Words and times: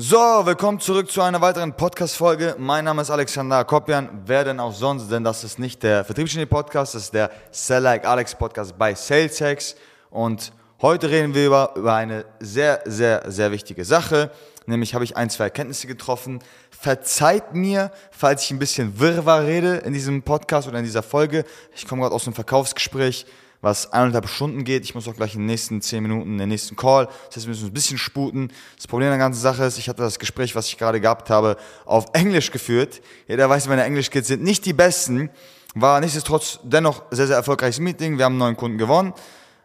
So, 0.00 0.16
willkommen 0.16 0.78
zurück 0.78 1.10
zu 1.10 1.22
einer 1.22 1.40
weiteren 1.40 1.72
Podcast-Folge. 1.72 2.54
Mein 2.56 2.84
Name 2.84 3.02
ist 3.02 3.10
Alexander 3.10 3.64
Kopjan. 3.64 4.22
Wer 4.26 4.44
denn 4.44 4.60
auch 4.60 4.72
sonst, 4.72 5.10
denn 5.10 5.24
das 5.24 5.42
ist 5.42 5.58
nicht 5.58 5.82
der 5.82 6.04
Vertriebsgenie-Podcast, 6.04 6.94
das 6.94 7.02
ist 7.02 7.14
der 7.14 7.32
Sell 7.50 7.82
Like 7.82 8.04
Alex 8.06 8.36
Podcast 8.36 8.78
bei 8.78 8.94
SalesX. 8.94 9.74
Und 10.10 10.52
heute 10.82 11.10
reden 11.10 11.34
wir 11.34 11.48
über, 11.48 11.72
über 11.74 11.94
eine 11.94 12.26
sehr, 12.38 12.80
sehr, 12.84 13.24
sehr 13.26 13.50
wichtige 13.50 13.84
Sache. 13.84 14.30
Nämlich 14.66 14.94
habe 14.94 15.02
ich 15.02 15.16
ein, 15.16 15.30
zwei 15.30 15.44
Erkenntnisse 15.44 15.88
getroffen. 15.88 16.44
Verzeiht 16.70 17.54
mir, 17.54 17.90
falls 18.12 18.44
ich 18.44 18.52
ein 18.52 18.60
bisschen 18.60 19.00
wirrwarr 19.00 19.46
rede 19.46 19.78
in 19.78 19.94
diesem 19.94 20.22
Podcast 20.22 20.68
oder 20.68 20.78
in 20.78 20.84
dieser 20.84 21.02
Folge. 21.02 21.44
Ich 21.74 21.88
komme 21.88 22.02
gerade 22.02 22.14
aus 22.14 22.24
einem 22.24 22.34
Verkaufsgespräch 22.34 23.26
was 23.60 23.92
eineinhalb 23.92 24.28
Stunden 24.28 24.64
geht. 24.64 24.84
Ich 24.84 24.94
muss 24.94 25.08
auch 25.08 25.16
gleich 25.16 25.34
in 25.34 25.40
den 25.40 25.46
nächsten 25.46 25.80
zehn 25.82 26.02
Minuten 26.02 26.32
in 26.32 26.38
den 26.38 26.48
nächsten 26.48 26.76
Call. 26.76 27.06
Das 27.06 27.36
heißt, 27.36 27.46
wir 27.46 27.50
müssen 27.50 27.66
ein 27.66 27.72
bisschen 27.72 27.98
sputen. 27.98 28.52
Das 28.76 28.86
Problem 28.86 29.08
der 29.08 29.18
ganzen 29.18 29.40
Sache 29.40 29.64
ist, 29.64 29.78
ich 29.78 29.88
hatte 29.88 30.02
das 30.02 30.18
Gespräch, 30.18 30.54
was 30.54 30.68
ich 30.68 30.78
gerade 30.78 31.00
gehabt 31.00 31.30
habe, 31.30 31.56
auf 31.84 32.06
Englisch 32.12 32.50
geführt. 32.50 33.00
Jeder 33.26 33.48
weiß, 33.48 33.66
meine 33.68 33.84
Englisch-Kids 33.84 34.28
sind 34.28 34.42
nicht 34.42 34.64
die 34.64 34.72
besten. 34.72 35.30
War 35.74 36.00
nichtsdestotrotz 36.00 36.60
dennoch 36.62 37.02
sehr, 37.10 37.26
sehr 37.26 37.36
erfolgreiches 37.36 37.80
Meeting. 37.80 38.18
Wir 38.18 38.24
haben 38.24 38.34
einen 38.34 38.38
neuen 38.38 38.56
Kunden 38.56 38.78
gewonnen. 38.78 39.12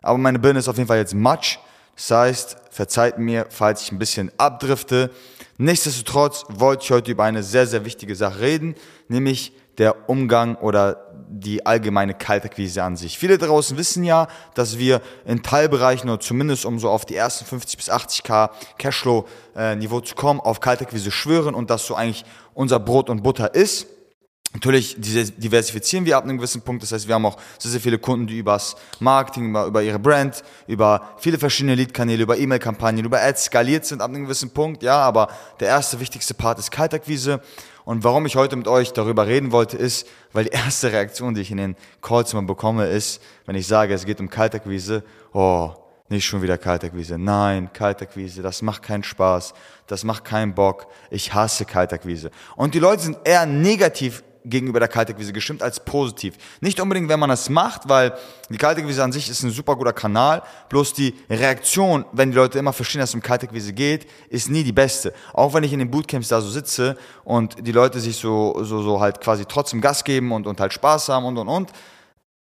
Aber 0.02 0.18
meine 0.18 0.40
Birne 0.40 0.60
ist 0.60 0.68
auf 0.68 0.78
jeden 0.78 0.88
Fall 0.88 0.98
jetzt 0.98 1.14
Matsch. 1.14 1.60
Das 1.96 2.12
heißt, 2.12 2.58
verzeiht 2.72 3.20
mir, 3.20 3.46
falls 3.50 3.84
ich 3.84 3.92
ein 3.92 4.00
bisschen 4.00 4.32
abdrifte. 4.38 5.12
Nichtsdestotrotz 5.58 6.46
wollte 6.50 6.84
ich 6.84 6.92
heute 6.92 7.12
über 7.12 7.24
eine 7.24 7.44
sehr, 7.44 7.68
sehr 7.68 7.86
wichtige 7.86 8.16
Sache 8.16 8.40
reden, 8.40 8.76
nämlich 9.08 9.54
der 9.78 10.10
Umgang 10.10 10.56
oder 10.56 11.14
die 11.30 11.66
allgemeine 11.66 12.14
Kaltakquise 12.14 12.84
an 12.84 12.96
sich. 12.96 13.18
Viele 13.18 13.38
draußen 13.38 13.76
wissen 13.78 14.04
ja, 14.04 14.28
dass 14.54 14.78
wir 14.78 15.02
in 15.26 15.42
Teilbereichen 15.42 16.10
oder 16.10 16.20
zumindest 16.20 16.66
um 16.66 16.80
so 16.80 16.90
auf 16.90 17.06
die 17.06 17.16
ersten 17.16 17.46
50 17.46 17.78
bis 17.78 17.92
80k 17.92 18.50
Cashflow-Niveau 18.78 20.02
zu 20.02 20.16
kommen, 20.16 20.40
auf 20.40 20.60
Kaltakquise 20.60 21.12
schwören 21.12 21.56
und 21.56 21.70
das 21.70 21.88
so 21.88 21.96
eigentlich 21.96 22.24
unser 22.54 22.80
Brot 22.80 23.10
und 23.10 23.24
Butter 23.24 23.56
ist. 23.56 23.88
Natürlich 24.54 24.96
diversifizieren 25.00 26.06
wir 26.06 26.16
ab 26.16 26.26
einem 26.26 26.38
gewissen 26.38 26.62
Punkt. 26.62 26.84
Das 26.84 26.92
heißt, 26.92 27.08
wir 27.08 27.16
haben 27.16 27.26
auch 27.26 27.38
sehr, 27.58 27.72
sehr 27.72 27.82
viele 27.82 27.98
Kunden, 27.98 28.28
die 28.28 28.38
übers 28.38 28.76
Marketing, 29.00 29.50
über, 29.50 29.66
über 29.66 29.82
ihre 29.82 29.98
Brand, 29.98 30.44
über 30.68 31.10
viele 31.18 31.40
verschiedene 31.40 31.74
Lead-Kanäle, 31.74 32.22
über 32.22 32.38
E-Mail-Kampagnen, 32.38 33.04
über 33.04 33.20
Ads 33.20 33.46
skaliert 33.46 33.86
sind 33.86 34.02
ab 34.02 34.12
einem 34.12 34.26
gewissen 34.26 34.52
Punkt. 34.52 34.84
Ja, 34.84 34.98
aber 34.98 35.30
der 35.60 35.70
erste 35.70 36.00
wichtigste 36.00 36.36
Part 36.36 36.60
ist 36.60 36.70
Kaltakquise. 36.70 37.42
Und 37.86 38.04
warum 38.04 38.26
ich 38.26 38.36
heute 38.36 38.56
mit 38.56 38.68
euch 38.68 38.94
darüber 38.94 39.28
reden 39.28 39.52
wollte, 39.52 39.78
ist, 39.78 40.08
weil 40.32 40.46
die 40.46 40.52
erste 40.52 40.92
Reaktion, 40.92 41.34
die 41.36 41.42
ich 41.42 41.52
in 41.52 41.58
den 41.58 41.76
Calls 42.02 42.34
immer 42.34 42.44
bekomme, 42.44 42.88
ist, 42.88 43.22
wenn 43.46 43.56
ich 43.56 43.68
sage, 43.68 43.94
es 43.94 44.06
geht 44.06 44.20
um 44.20 44.30
Kaltakquise, 44.30 45.04
oh, 45.34 45.72
nicht 46.10 46.26
schon 46.26 46.42
wieder 46.42 46.58
Kaltakquise. 46.58 47.18
Nein, 47.18 47.70
Kaltakquise, 47.74 48.42
das 48.42 48.62
macht 48.62 48.84
keinen 48.84 49.04
Spaß, 49.04 49.54
das 49.88 50.04
macht 50.04 50.26
keinen 50.26 50.54
Bock, 50.54 50.88
ich 51.10 51.34
hasse 51.34 51.66
Kaltakquise. 51.66 52.32
Und 52.56 52.74
die 52.74 52.80
Leute 52.80 53.04
sind 53.04 53.18
eher 53.24 53.46
negativ 53.46 54.24
gegenüber 54.46 54.80
der 54.80 54.90
Kaltakquise 54.90 55.34
gestimmt 55.34 55.62
als 55.62 55.80
positiv. 55.80 56.36
Nicht 56.62 56.80
unbedingt, 56.80 57.10
wenn 57.10 57.20
man 57.20 57.30
das 57.30 57.50
macht, 57.50 57.88
weil 57.88 58.14
die 58.50 58.58
Kaltakquise 58.58 59.04
an 59.04 59.12
sich 59.12 59.30
ist 59.30 59.44
ein 59.44 59.52
super 59.52 59.76
guter 59.76 59.94
Kanal, 59.94 60.44
bloß 60.70 60.94
die 60.94 61.16
Reaktion, 61.30 62.06
wenn 62.12 62.32
die 62.32 62.38
Leute 62.38 62.60
immer 62.60 62.74
verstehen, 62.74 63.00
dass 63.00 63.10
es 63.12 63.16
um 63.16 63.22
Kaltakquise 63.22 63.74
geht, 63.74 64.08
ist 64.30 64.50
nie 64.50 64.64
die 64.64 64.72
beste. 64.72 65.14
Auch 65.34 65.54
wenn 65.54 65.64
ich 65.64 65.74
in 65.74 65.80
den 65.80 65.92
Bootcamps 65.92 66.28
da 66.28 66.42
so 66.42 66.50
sitze 66.50 66.98
und 67.24 67.56
die 67.66 67.72
Leute 67.72 68.00
sich 68.00 68.18
so, 68.18 68.64
so, 68.64 68.82
so 68.82 69.00
halt 69.00 69.22
quasi 69.22 69.46
trotzdem 69.46 69.82
Gas 69.82 70.04
geben 70.04 70.32
und, 70.32 70.48
und 70.48 70.60
halt 70.60 70.74
Spaß 70.74 71.10
haben 71.10 71.26
und, 71.26 71.38
und, 71.38 71.48
und, 71.48 71.72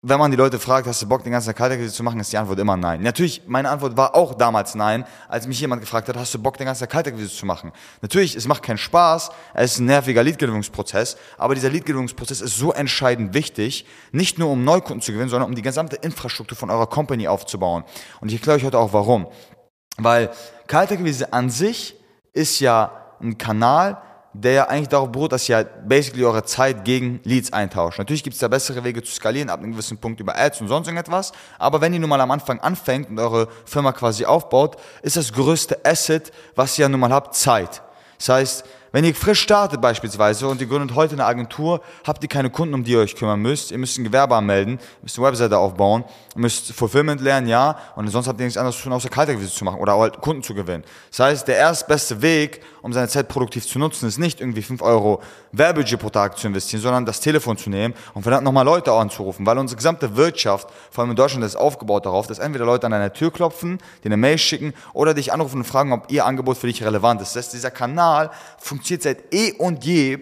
wenn 0.08 0.20
man 0.20 0.30
die 0.30 0.36
Leute 0.36 0.60
fragt, 0.60 0.86
hast 0.86 1.02
du 1.02 1.08
Bock, 1.08 1.24
den 1.24 1.32
ganzen 1.32 1.52
Tag 1.52 1.90
zu 1.90 2.02
machen, 2.04 2.20
ist 2.20 2.32
die 2.32 2.38
Antwort 2.38 2.60
immer 2.60 2.76
nein. 2.76 3.02
Natürlich, 3.02 3.42
meine 3.48 3.68
Antwort 3.70 3.96
war 3.96 4.14
auch 4.14 4.34
damals 4.34 4.76
nein, 4.76 5.04
als 5.28 5.48
mich 5.48 5.58
jemand 5.58 5.80
gefragt 5.80 6.08
hat, 6.08 6.16
hast 6.16 6.32
du 6.32 6.38
Bock, 6.38 6.56
den 6.58 6.66
ganzen 6.66 6.88
Tag 6.88 7.12
zu 7.28 7.46
machen? 7.46 7.72
Natürlich, 8.02 8.36
es 8.36 8.46
macht 8.46 8.62
keinen 8.62 8.78
Spaß, 8.78 9.30
es 9.54 9.72
ist 9.72 9.78
ein 9.80 9.86
nerviger 9.86 10.22
Leadgewinnungsprozess, 10.22 11.16
aber 11.38 11.56
dieser 11.56 11.70
Leadgewinnungsprozess 11.70 12.40
ist 12.40 12.56
so 12.56 12.72
entscheidend 12.72 13.34
wichtig, 13.34 13.84
nicht 14.12 14.38
nur 14.38 14.50
um 14.50 14.62
Neukunden 14.62 15.02
zu 15.02 15.10
gewinnen, 15.10 15.28
sondern 15.28 15.50
um 15.50 15.56
die 15.56 15.62
gesamte 15.62 15.96
Infrastruktur 15.96 16.56
von 16.56 16.70
eurer 16.70 16.86
Company 16.86 17.26
aufzubauen. 17.26 17.82
Und 18.20 18.28
ich 18.28 18.34
erkläre 18.34 18.58
euch 18.58 18.64
heute 18.64 18.78
auch 18.78 18.92
warum. 18.92 19.26
Weil 19.96 20.30
Kaltakquise 20.68 21.32
an 21.32 21.50
sich 21.50 21.96
ist 22.32 22.60
ja 22.60 22.92
ein 23.20 23.38
Kanal, 23.38 24.00
der 24.42 24.52
ja 24.52 24.68
eigentlich 24.68 24.88
darauf 24.88 25.10
beruht, 25.10 25.32
dass 25.32 25.48
ihr 25.48 25.56
halt 25.56 25.88
basically 25.88 26.24
eure 26.24 26.44
Zeit 26.44 26.84
gegen 26.84 27.20
Leads 27.24 27.52
eintauscht. 27.52 27.98
Natürlich 27.98 28.22
gibt 28.22 28.34
es 28.34 28.40
da 28.40 28.48
bessere 28.48 28.84
Wege 28.84 29.02
zu 29.02 29.12
skalieren, 29.12 29.50
ab 29.50 29.60
einem 29.60 29.72
gewissen 29.72 29.98
Punkt 29.98 30.20
über 30.20 30.36
Ads 30.36 30.60
und 30.60 30.68
sonst 30.68 30.86
irgendetwas, 30.86 31.32
aber 31.58 31.80
wenn 31.80 31.92
ihr 31.92 32.00
nun 32.00 32.10
mal 32.10 32.20
am 32.20 32.30
Anfang 32.30 32.60
anfängt 32.60 33.08
und 33.08 33.18
eure 33.18 33.48
Firma 33.64 33.92
quasi 33.92 34.24
aufbaut, 34.24 34.76
ist 35.02 35.16
das 35.16 35.32
größte 35.32 35.84
Asset, 35.84 36.32
was 36.54 36.78
ihr 36.78 36.88
nun 36.88 37.00
mal 37.00 37.12
habt, 37.12 37.34
Zeit. 37.34 37.82
Das 38.18 38.28
heißt, 38.28 38.64
wenn 38.96 39.04
ihr 39.04 39.14
frisch 39.14 39.42
startet 39.42 39.82
beispielsweise 39.82 40.48
und 40.48 40.58
ihr 40.58 40.66
gründet 40.66 40.96
heute 40.96 41.12
eine 41.12 41.26
Agentur, 41.26 41.82
habt 42.06 42.22
ihr 42.22 42.30
keine 42.30 42.48
Kunden, 42.48 42.72
um 42.72 42.82
die 42.82 42.92
ihr 42.92 43.00
euch 43.00 43.14
kümmern 43.14 43.38
müsst. 43.42 43.70
Ihr 43.70 43.76
müsst 43.76 43.98
ein 43.98 44.04
Gewerbe 44.04 44.34
anmelden, 44.34 44.78
müsst 45.02 45.18
eine 45.18 45.26
Webseite 45.26 45.58
aufbauen, 45.58 46.02
müsst 46.34 46.72
Fulfillment 46.72 47.20
lernen, 47.20 47.46
ja, 47.46 47.76
und 47.94 48.08
sonst 48.08 48.26
habt 48.26 48.40
ihr 48.40 48.46
nichts 48.46 48.56
anderes 48.56 48.78
zu 48.78 48.84
tun, 48.84 48.94
außer 48.94 49.10
Kaltakquise 49.10 49.52
zu 49.52 49.66
machen 49.66 49.80
oder 49.80 49.98
halt 49.98 50.22
Kunden 50.22 50.42
zu 50.42 50.54
gewinnen. 50.54 50.82
Das 51.10 51.20
heißt, 51.20 51.46
der 51.46 51.56
erstbeste 51.56 52.22
Weg, 52.22 52.62
um 52.80 52.94
seine 52.94 53.08
Zeit 53.08 53.28
produktiv 53.28 53.66
zu 53.66 53.78
nutzen, 53.78 54.08
ist 54.08 54.16
nicht 54.16 54.40
irgendwie 54.40 54.62
5 54.62 54.80
Euro 54.80 55.20
Werbebudget 55.52 56.00
pro 56.00 56.08
Tag 56.08 56.38
zu 56.38 56.46
investieren, 56.46 56.80
sondern 56.80 57.04
das 57.04 57.20
Telefon 57.20 57.58
zu 57.58 57.68
nehmen 57.68 57.92
und 58.14 58.22
verdammt 58.22 58.44
nochmal 58.44 58.64
Leute 58.64 58.92
anzurufen, 58.92 59.44
weil 59.44 59.58
unsere 59.58 59.76
gesamte 59.76 60.16
Wirtschaft, 60.16 60.68
vor 60.90 61.02
allem 61.02 61.10
in 61.10 61.16
Deutschland, 61.16 61.44
ist 61.44 61.56
aufgebaut 61.56 62.06
darauf, 62.06 62.28
dass 62.28 62.38
entweder 62.38 62.64
Leute 62.64 62.86
an 62.86 62.92
deine 62.92 63.12
Tür 63.12 63.30
klopfen, 63.30 63.76
dir 64.04 64.06
eine 64.06 64.16
Mail 64.16 64.38
schicken 64.38 64.72
oder 64.94 65.12
dich 65.12 65.34
anrufen 65.34 65.58
und 65.58 65.64
fragen, 65.64 65.92
ob 65.92 66.10
ihr 66.10 66.24
Angebot 66.24 66.56
für 66.56 66.66
dich 66.66 66.82
relevant 66.82 67.20
ist. 67.20 67.36
Das 67.36 67.44
heißt, 67.44 67.52
dieser 67.52 67.70
Kanal 67.70 68.30
funktioniert 68.56 68.85
seit 68.86 69.34
eh 69.34 69.52
und 69.52 69.84
je 69.84 70.18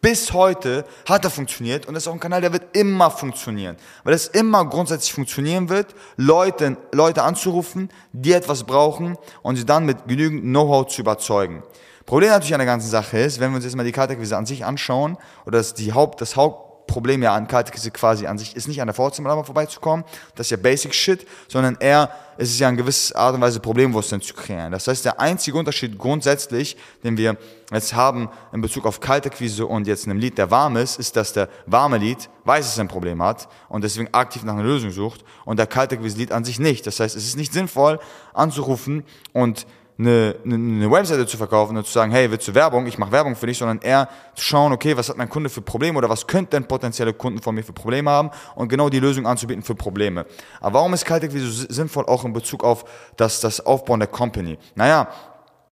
bis 0.00 0.32
heute 0.32 0.84
hat 1.08 1.24
er 1.24 1.30
funktioniert 1.30 1.86
und 1.86 1.94
das 1.94 2.04
ist 2.04 2.08
auch 2.08 2.12
ein 2.12 2.20
Kanal, 2.20 2.40
der 2.40 2.52
wird 2.52 2.76
immer 2.76 3.10
funktionieren. 3.10 3.76
Weil 4.04 4.14
es 4.14 4.28
immer 4.28 4.64
grundsätzlich 4.64 5.12
funktionieren 5.12 5.68
wird, 5.68 5.94
Leute, 6.16 6.76
Leute 6.92 7.22
anzurufen, 7.22 7.90
die 8.12 8.32
etwas 8.32 8.64
brauchen 8.64 9.16
und 9.42 9.56
sie 9.56 9.66
dann 9.66 9.84
mit 9.84 10.06
genügend 10.06 10.42
Know-how 10.42 10.86
zu 10.86 11.00
überzeugen. 11.00 11.62
Problem 12.04 12.30
natürlich 12.30 12.54
an 12.54 12.60
der 12.60 12.66
ganzen 12.66 12.88
Sache 12.88 13.18
ist, 13.18 13.40
wenn 13.40 13.50
wir 13.50 13.56
uns 13.56 13.64
jetzt 13.64 13.74
mal 13.74 13.82
die 13.82 13.90
Kaltakquise 13.90 14.36
an 14.36 14.46
sich 14.46 14.64
anschauen, 14.64 15.18
oder 15.44 15.58
das, 15.58 15.74
die 15.74 15.92
Haupt, 15.92 16.20
das 16.20 16.36
Haupt, 16.36 16.65
Problem 16.86 17.22
ja 17.22 17.34
an 17.34 17.48
Kaltakquise 17.48 17.90
quasi 17.90 18.26
an 18.26 18.38
sich 18.38 18.56
ist 18.56 18.68
nicht 18.68 18.80
an 18.80 18.86
der 18.86 18.94
Vorzimmerlampe 18.94 19.44
vorbeizukommen, 19.44 20.04
das 20.34 20.46
ist 20.46 20.50
ja 20.50 20.56
Basic 20.56 20.94
Shit, 20.94 21.26
sondern 21.48 21.76
eher 21.80 22.10
ist 22.38 22.50
es 22.50 22.58
ja 22.58 22.68
eine 22.68 22.76
gewisse 22.76 23.16
Art 23.16 23.34
und 23.34 23.40
Weise 23.40 23.60
Problembewusstsein 23.60 24.20
zu 24.20 24.34
kreieren. 24.34 24.72
Das 24.72 24.86
heißt, 24.86 25.04
der 25.04 25.20
einzige 25.20 25.56
Unterschied 25.56 25.98
grundsätzlich, 25.98 26.76
den 27.02 27.16
wir 27.16 27.36
jetzt 27.72 27.94
haben 27.94 28.28
in 28.52 28.60
Bezug 28.60 28.86
auf 28.86 29.00
Kaltakquise 29.00 29.66
und 29.66 29.86
jetzt 29.86 30.06
einem 30.06 30.18
Lied, 30.18 30.38
der 30.38 30.50
warm 30.50 30.76
ist, 30.76 30.98
ist, 30.98 31.16
dass 31.16 31.32
der 31.32 31.48
warme 31.66 31.98
Lied 31.98 32.28
weiß, 32.44 32.66
dass 32.66 32.78
er 32.78 32.84
ein 32.84 32.88
Problem 32.88 33.22
hat 33.22 33.48
und 33.68 33.84
deswegen 33.84 34.12
aktiv 34.12 34.44
nach 34.44 34.54
einer 34.54 34.62
Lösung 34.62 34.90
sucht 34.90 35.24
und 35.44 35.58
der 35.58 35.66
Kaltakquise-Lied 35.66 36.32
an 36.32 36.44
sich 36.44 36.58
nicht. 36.58 36.86
Das 36.86 37.00
heißt, 37.00 37.16
es 37.16 37.26
ist 37.26 37.36
nicht 37.36 37.52
sinnvoll 37.52 37.98
anzurufen 38.34 39.04
und 39.32 39.66
eine, 39.98 40.36
eine, 40.44 40.54
eine 40.54 40.90
Webseite 40.90 41.26
zu 41.26 41.36
verkaufen 41.36 41.76
und 41.76 41.86
zu 41.86 41.92
sagen, 41.92 42.12
hey, 42.12 42.30
willst 42.30 42.46
du 42.48 42.54
Werbung? 42.54 42.86
Ich 42.86 42.98
mache 42.98 43.12
Werbung 43.12 43.34
für 43.34 43.46
dich, 43.46 43.58
sondern 43.58 43.78
eher 43.78 44.08
zu 44.34 44.44
schauen, 44.44 44.72
okay, 44.72 44.96
was 44.96 45.08
hat 45.08 45.16
mein 45.16 45.28
Kunde 45.28 45.48
für 45.48 45.62
Probleme 45.62 45.96
oder 45.96 46.08
was 46.08 46.26
könnten 46.26 46.66
potenzielle 46.66 47.14
Kunden 47.14 47.40
von 47.40 47.54
mir 47.54 47.64
für 47.64 47.72
Probleme 47.72 48.10
haben 48.10 48.30
und 48.54 48.68
genau 48.68 48.88
die 48.88 49.00
Lösung 49.00 49.26
anzubieten 49.26 49.62
für 49.62 49.74
Probleme. 49.74 50.26
Aber 50.60 50.74
warum 50.74 50.92
ist 50.92 51.04
Kaltakquise 51.04 51.46
so 51.46 51.66
sinnvoll 51.68 52.04
auch 52.06 52.24
in 52.24 52.32
Bezug 52.32 52.62
auf 52.62 52.84
das, 53.16 53.40
das 53.40 53.64
Aufbauen 53.64 54.00
der 54.00 54.08
Company? 54.08 54.58
Naja, 54.74 55.08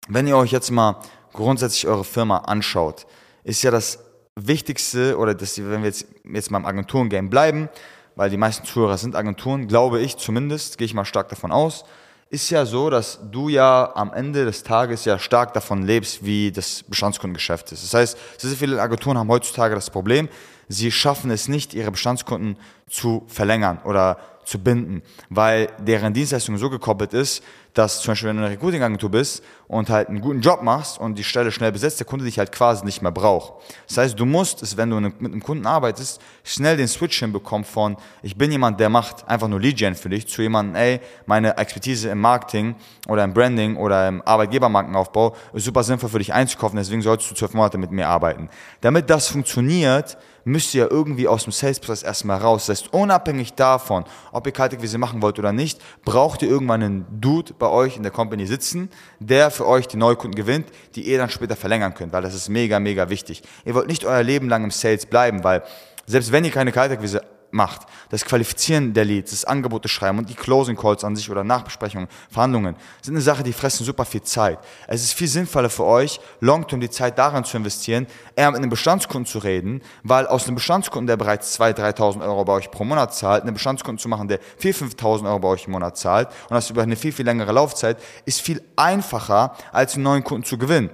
wenn 0.09 0.27
ihr 0.27 0.37
euch 0.37 0.51
jetzt 0.51 0.71
mal 0.71 0.97
grundsätzlich 1.33 1.87
eure 1.87 2.05
Firma 2.05 2.39
anschaut, 2.39 3.07
ist 3.45 3.63
ja 3.63 3.71
das 3.71 4.01
Wichtigste 4.35 5.17
oder 5.17 5.35
das, 5.35 5.59
wenn 5.59 5.83
wir 5.83 5.89
jetzt, 5.89 6.07
jetzt 6.25 6.51
mal 6.51 6.59
im 6.59 6.67
Agenturengame 6.67 7.29
bleiben, 7.29 7.69
weil 8.17 8.31
die 8.31 8.37
meisten 8.37 8.67
Zuhörer 8.67 8.99
sind 8.99 9.15
Agenturen, 9.15 9.69
glaube 9.69 10.01
ich 10.01 10.17
zumindest, 10.17 10.79
gehe 10.79 10.87
ich 10.87 10.95
mal 10.95 11.05
stark 11.05 11.29
davon 11.29 11.53
aus, 11.53 11.85
ist 12.31 12.51
ja 12.51 12.67
so, 12.67 12.91
dass 12.91 13.19
du 13.31 13.49
ja 13.49 13.91
am 13.95 14.13
Ende 14.13 14.45
des 14.45 14.63
Tages 14.63 15.05
ja 15.05 15.19
stark 15.19 15.55
davon 15.55 15.83
lebst, 15.83 16.25
wie 16.25 16.53
das 16.53 16.83
Bestandskundengeschäft 16.83 17.73
ist. 17.73 17.85
Das 17.85 17.95
heißt, 17.95 18.19
sehr, 18.39 18.51
sehr 18.51 18.59
viele 18.59 18.81
Agenturen 18.81 19.17
haben 19.17 19.31
heutzutage 19.31 19.75
das 19.75 19.89
Problem, 19.91 20.29
sie 20.69 20.93
schaffen 20.93 21.31
es 21.31 21.49
nicht, 21.49 21.73
ihre 21.73 21.91
Bestandskunden 21.91 22.59
zu 22.89 23.25
verlängern 23.29 23.79
oder 23.85 24.19
zu 24.45 24.59
binden, 24.59 25.03
weil 25.31 25.69
deren 25.79 26.13
Dienstleistung 26.13 26.59
so 26.59 26.71
gekoppelt 26.71 27.13
ist, 27.13 27.43
dass 27.79 28.01
zum 28.01 28.13
Beispiel, 28.13 28.31
wenn 28.31 28.37
du 28.37 28.43
eine 28.43 28.53
Recruiting-Agentur 28.53 29.11
bist 29.11 29.43
und 29.69 29.89
halt 29.89 30.09
einen 30.09 30.21
guten 30.21 30.41
Job 30.41 30.63
machst 30.63 30.99
und 30.99 31.17
die 31.17 31.23
Stelle 31.23 31.53
schnell 31.53 31.71
besetzt, 31.71 32.01
der 32.01 32.07
Kunde 32.07 32.25
dich 32.25 32.39
halt 32.39 32.51
quasi 32.51 32.85
nicht 32.85 33.03
mehr 33.03 33.13
braucht. 33.13 33.53
Das 33.87 33.99
heißt, 33.99 34.19
du 34.19 34.27
musst 34.27 34.63
es, 34.63 34.77
wenn 34.77 34.91
du 34.91 34.99
mit 34.99 35.15
einem 35.21 35.43
Kunden 35.43 35.65
arbeitest, 35.65 36.21
schnell 36.43 36.77
den 36.77 36.89
Switch 36.89 37.17
hinbekommen 37.21 37.65
von, 37.65 37.97
ich 38.23 38.37
bin 38.37 38.51
jemand, 38.51 38.81
der 38.81 38.89
macht 38.89 39.29
einfach 39.29 39.47
nur 39.47 39.61
Lead-Gen 39.61 39.95
für 39.95 40.09
dich, 40.09 40.27
zu 40.27 40.43
jemandem, 40.43 40.75
ey, 40.75 41.01
meine 41.27 41.57
Expertise 41.57 42.09
im 42.09 42.21
Marketing 42.21 42.75
oder 43.07 43.23
im 43.23 43.33
Branding 43.33 43.77
oder 43.77 44.09
im 44.09 44.23
Arbeitgebermarkenaufbau 44.23 45.37
ist 45.53 45.65
super 45.65 45.85
sinnvoll 45.85 46.09
für 46.11 46.19
dich 46.19 46.33
einzukaufen, 46.33 46.77
deswegen 46.77 47.03
solltest 47.03 47.31
du 47.31 47.37
zwölf 47.37 47.55
Monate 47.55 47.79
mit 47.79 47.93
mir 47.93 48.09
arbeiten. 48.09 48.51
Damit 48.81 49.09
das 49.09 49.29
funktioniert, 49.29 50.19
müsst 50.49 50.75
ihr 50.75 50.91
irgendwie 50.91 51.29
aus 51.29 51.45
dem 51.45 51.53
Sales-Prozess 51.53 52.03
erstmal 52.03 52.39
raus. 52.39 52.67
Das 52.67 52.79
heißt, 52.81 52.93
unabhängig 52.93 53.55
davon, 53.55 54.05
ob 54.33 54.47
ihr 54.47 54.53
Kaltakquise 54.53 54.99
machen 54.99 55.23
wollt 55.23 55.39
oder 55.39 55.53
nicht, 55.53 55.81
braucht 56.05 56.43
ihr 56.43 56.49
irgendwann 56.49 56.83
einen 56.83 57.07
Dude 57.21 57.53
bei 57.59 57.67
bei 57.69 57.75
euch 57.75 57.97
in 57.97 58.03
der 58.03 58.13
Company 58.13 58.47
sitzen, 58.47 58.89
der 59.19 59.51
für 59.51 59.67
euch 59.67 59.87
die 59.87 59.99
Neukunden 59.99 60.35
gewinnt, 60.35 60.69
die 60.95 61.03
ihr 61.03 61.19
dann 61.19 61.29
später 61.29 61.55
verlängern 61.55 61.93
könnt, 61.95 62.13
weil 62.13 62.23
das 62.23 62.35
ist 62.35 62.49
mega, 62.49 62.81
mega 62.81 63.11
wichtig. 63.11 63.43
Ihr 63.67 63.75
wollt 63.75 63.89
nicht 63.89 64.07
euer 64.07 64.23
Leben 64.23 64.49
lang 64.49 64.65
im 64.65 64.71
Sales 64.71 65.05
bleiben, 65.05 65.45
weil 65.45 65.63
selbst 66.07 66.33
wenn 66.33 66.45
ihr 66.45 66.51
keine 66.51 66.73
Kaltakquise 66.73 67.23
macht, 67.51 67.83
das 68.11 68.25
Qualifizieren 68.25 68.93
der 68.93 69.05
Leads, 69.05 69.31
das 69.31 69.45
Angebote 69.45 69.89
schreiben 69.89 70.19
und 70.19 70.29
die 70.29 70.35
Closing 70.35 70.77
Calls 70.77 71.05
an 71.05 71.17
sich 71.17 71.31
oder 71.31 71.45
Nachbesprechungen, 71.45 72.09
Verhandlungen, 72.31 72.77
sind 73.03 73.15
eine 73.15 73.23
Sache, 73.23 73.43
die 73.43 73.53
fressen 73.53 73.85
super 73.85 74.05
viel 74.05 74.23
Zeit. 74.23 74.59
Es 74.87 75.03
ist 75.03 75.13
viel 75.15 75.29
sinnvoller 75.29 75.71
für 75.71 75.85
euch, 75.85 76.21
long-term 76.41 76.81
die 76.81 76.91
Zeit 76.91 77.19
daran 77.19 77.45
zu 77.45 77.57
investieren, 77.57 78.07
eher 78.37 78.51
mit 78.51 78.59
einem 78.59 78.71
Bestandskunden 78.71 79.27
zu 79.27 79.39
reden, 79.39 79.83
weil 80.03 80.27
aus 80.27 80.47
einem 80.47 80.57
Bestandskunden, 80.57 81.07
der 81.07 81.17
bereits 81.17 81.59
2.000, 81.59 81.97
3.000 81.97 82.23
Euro 82.23 82.45
bei 82.45 82.53
euch 82.55 82.71
pro 82.71 82.85
Monat 82.85 83.15
zahlt, 83.15 83.43
einen 83.43 83.55
Bestandskunden 83.55 83.99
zu 83.99 84.09
machen, 84.09 84.29
der 84.29 84.41
4.000, 84.61 84.97
5.000 84.97 85.27
Euro 85.27 85.39
bei 85.39 85.49
euch 85.49 85.67
im 85.67 85.73
Monat 85.73 85.97
zahlt 85.97 86.29
und 86.49 86.55
das 86.55 86.71
über 86.71 86.83
eine 86.83 86.97
viel, 86.97 87.13
viel 87.13 87.25
längere 87.25 87.53
Laufzeit, 87.53 87.99
ist 88.25 88.41
viel 88.41 88.63
einfacher, 88.77 89.55
als 89.73 89.95
einen 89.95 90.05
neuen 90.05 90.25
Kunden 90.25 90.45
zu 90.45 90.59
gewinnen. 90.59 90.91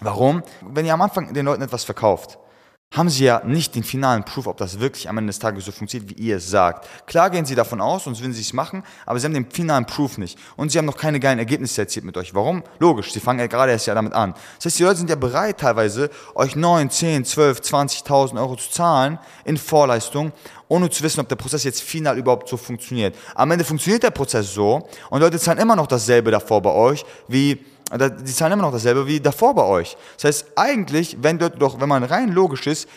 Warum? 0.00 0.42
Wenn 0.62 0.84
ihr 0.84 0.94
am 0.94 1.02
Anfang 1.02 1.32
den 1.32 1.46
Leuten 1.46 1.62
etwas 1.62 1.84
verkauft, 1.84 2.38
haben 2.92 3.08
sie 3.08 3.24
ja 3.24 3.42
nicht 3.44 3.74
den 3.74 3.84
finalen 3.84 4.24
Proof, 4.24 4.46
ob 4.46 4.58
das 4.58 4.78
wirklich 4.78 5.08
am 5.08 5.18
Ende 5.18 5.30
des 5.30 5.38
Tages 5.38 5.64
so 5.64 5.72
funktioniert, 5.72 6.10
wie 6.10 6.22
ihr 6.22 6.36
es 6.36 6.50
sagt. 6.50 6.88
Klar 7.06 7.30
gehen 7.30 7.46
sie 7.46 7.54
davon 7.54 7.80
aus, 7.80 8.04
sonst 8.04 8.20
würden 8.20 8.34
sie 8.34 8.42
es 8.42 8.52
machen, 8.52 8.82
aber 9.06 9.18
sie 9.18 9.24
haben 9.24 9.34
den 9.34 9.50
finalen 9.50 9.86
Proof 9.86 10.18
nicht. 10.18 10.38
Und 10.56 10.70
sie 10.70 10.78
haben 10.78 10.84
noch 10.84 10.96
keine 10.96 11.18
geilen 11.18 11.38
Ergebnisse 11.38 11.80
erzielt 11.80 12.04
mit 12.04 12.16
euch. 12.16 12.34
Warum? 12.34 12.62
Logisch, 12.78 13.12
sie 13.12 13.20
fangen 13.20 13.40
ja 13.40 13.46
gerade 13.46 13.72
erst 13.72 13.86
ja 13.86 13.94
damit 13.94 14.12
an. 14.12 14.34
Das 14.56 14.66
heißt, 14.66 14.78
die 14.78 14.82
Leute 14.82 14.96
sind 14.96 15.10
ja 15.10 15.16
bereit 15.16 15.58
teilweise, 15.58 16.10
euch 16.34 16.54
9, 16.54 16.90
10, 16.90 17.24
12, 17.24 17.60
20.000 17.60 18.38
Euro 18.38 18.56
zu 18.56 18.70
zahlen 18.70 19.18
in 19.44 19.56
Vorleistung, 19.56 20.32
ohne 20.68 20.90
zu 20.90 21.02
wissen, 21.02 21.20
ob 21.20 21.28
der 21.28 21.36
Prozess 21.36 21.64
jetzt 21.64 21.82
final 21.82 22.18
überhaupt 22.18 22.48
so 22.48 22.56
funktioniert. 22.56 23.16
Am 23.34 23.50
Ende 23.50 23.64
funktioniert 23.64 24.02
der 24.02 24.10
Prozess 24.10 24.52
so 24.52 24.88
und 25.10 25.20
Leute 25.20 25.38
zahlen 25.38 25.58
immer 25.58 25.76
noch 25.76 25.86
dasselbe 25.86 26.30
davor 26.30 26.60
bei 26.60 26.70
euch, 26.70 27.04
wie 27.28 27.64
die 27.98 28.32
zahlen 28.32 28.52
immer 28.52 28.62
noch 28.62 28.72
dasselbe 28.72 29.06
wie 29.06 29.20
davor 29.20 29.54
bei 29.54 29.64
euch. 29.64 29.96
Das 30.16 30.24
heißt, 30.24 30.46
eigentlich, 30.56 31.18
wenn 31.20 31.38
dort 31.38 31.60
doch, 31.60 31.80
wenn 31.80 31.88
man 31.88 32.04
rein 32.04 32.30
logisch 32.30 32.66
ist, 32.66 32.88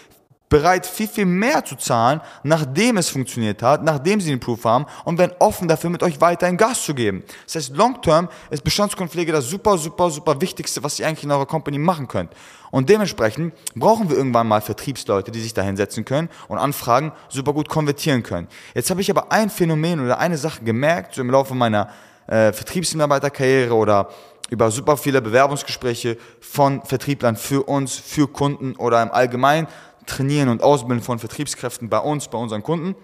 bereit, 0.49 0.85
viel, 0.85 1.07
viel 1.07 1.25
mehr 1.25 1.65
zu 1.65 1.75
zahlen, 1.75 2.21
nachdem 2.43 2.97
es 2.97 3.09
funktioniert 3.09 3.63
hat, 3.63 3.83
nachdem 3.83 4.21
sie 4.21 4.29
den 4.29 4.39
Proof 4.39 4.63
haben 4.63 4.85
und 5.03 5.17
werden 5.17 5.33
offen 5.39 5.67
dafür, 5.67 5.89
mit 5.89 6.03
euch 6.03 6.21
weiterhin 6.21 6.57
Gas 6.57 6.83
zu 6.83 6.93
geben. 6.93 7.23
Das 7.45 7.55
heißt, 7.55 7.75
long 7.75 8.01
term 8.01 8.29
ist 8.51 8.63
Bestandskundenpflege 8.63 9.31
das 9.31 9.49
super, 9.49 9.77
super, 9.77 10.09
super 10.09 10.39
Wichtigste, 10.41 10.83
was 10.83 10.99
ihr 10.99 11.07
eigentlich 11.07 11.23
in 11.23 11.31
eurer 11.31 11.45
Company 11.45 11.77
machen 11.77 12.07
könnt. 12.07 12.31
Und 12.71 12.89
dementsprechend 12.89 13.53
brauchen 13.73 14.09
wir 14.09 14.17
irgendwann 14.17 14.47
mal 14.47 14.61
Vertriebsleute, 14.61 15.31
die 15.31 15.41
sich 15.41 15.53
da 15.53 15.61
hinsetzen 15.61 16.05
können 16.05 16.29
und 16.47 16.57
Anfragen 16.57 17.11
super 17.29 17.53
gut 17.53 17.69
konvertieren 17.69 18.21
können. 18.21 18.47
Jetzt 18.73 18.89
habe 18.89 19.01
ich 19.01 19.09
aber 19.09 19.31
ein 19.31 19.49
Phänomen 19.49 19.99
oder 19.99 20.19
eine 20.19 20.37
Sache 20.37 20.63
gemerkt, 20.63 21.15
so 21.15 21.21
im 21.21 21.31
Laufe 21.31 21.55
meiner 21.55 21.89
äh, 22.27 22.51
Vertriebsmitarbeiterkarriere 22.53 23.73
oder 23.73 24.09
über 24.49 24.71
super 24.71 24.97
viele 24.97 25.21
Bewerbungsgespräche 25.21 26.17
von 26.39 26.83
Vertrieblern 26.83 27.35
für 27.35 27.63
uns, 27.63 27.95
für 27.95 28.27
Kunden 28.27 28.75
oder 28.75 29.01
im 29.01 29.11
Allgemeinen 29.11 29.67
trainieren 30.05 30.49
und 30.49 30.61
ausbilden 30.61 31.03
von 31.03 31.19
Vertriebskräften 31.19 31.89
bei 31.89 31.99
uns, 31.99 32.27
bei 32.27 32.37
unseren 32.37 32.63
Kunden, 32.63 32.95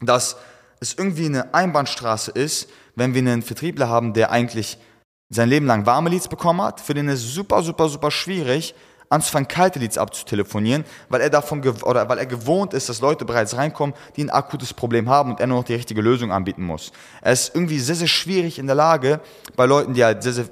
dass 0.00 0.36
es 0.80 0.94
irgendwie 0.94 1.26
eine 1.26 1.54
Einbahnstraße 1.54 2.30
ist, 2.32 2.68
wenn 2.94 3.14
wir 3.14 3.20
einen 3.20 3.42
Vertriebler 3.42 3.88
haben, 3.88 4.12
der 4.12 4.30
eigentlich 4.30 4.78
sein 5.30 5.48
Leben 5.48 5.66
lang 5.66 5.86
warme 5.86 6.10
Leads 6.10 6.28
bekommen 6.28 6.62
hat, 6.62 6.80
für 6.80 6.94
den 6.94 7.08
ist 7.08 7.24
es 7.24 7.34
super, 7.34 7.62
super, 7.62 7.88
super 7.88 8.10
schwierig, 8.10 8.74
anzufangen, 9.10 9.48
kalte 9.48 9.78
Leads 9.78 9.98
abzutelefonieren, 9.98 10.84
weil 11.08 11.20
er 11.20 11.30
davon 11.30 11.66
oder 11.82 12.08
weil 12.08 12.18
er 12.18 12.26
gewohnt 12.26 12.74
ist, 12.74 12.88
dass 12.88 13.00
Leute 13.00 13.24
bereits 13.24 13.56
reinkommen, 13.56 13.94
die 14.16 14.24
ein 14.24 14.30
akutes 14.30 14.74
Problem 14.74 15.08
haben 15.08 15.30
und 15.30 15.40
er 15.40 15.46
nur 15.46 15.58
noch 15.58 15.64
die 15.64 15.74
richtige 15.74 16.00
Lösung 16.00 16.32
anbieten 16.32 16.62
muss. 16.62 16.92
Er 17.22 17.32
ist 17.32 17.54
irgendwie 17.54 17.78
sehr, 17.78 17.94
sehr 17.94 18.08
schwierig 18.08 18.58
in 18.58 18.66
der 18.66 18.76
Lage, 18.76 19.20
bei 19.56 19.66
Leuten, 19.66 19.94
die 19.94 20.04
halt 20.04 20.22
sehr, 20.22 20.32
sehr 20.32 20.46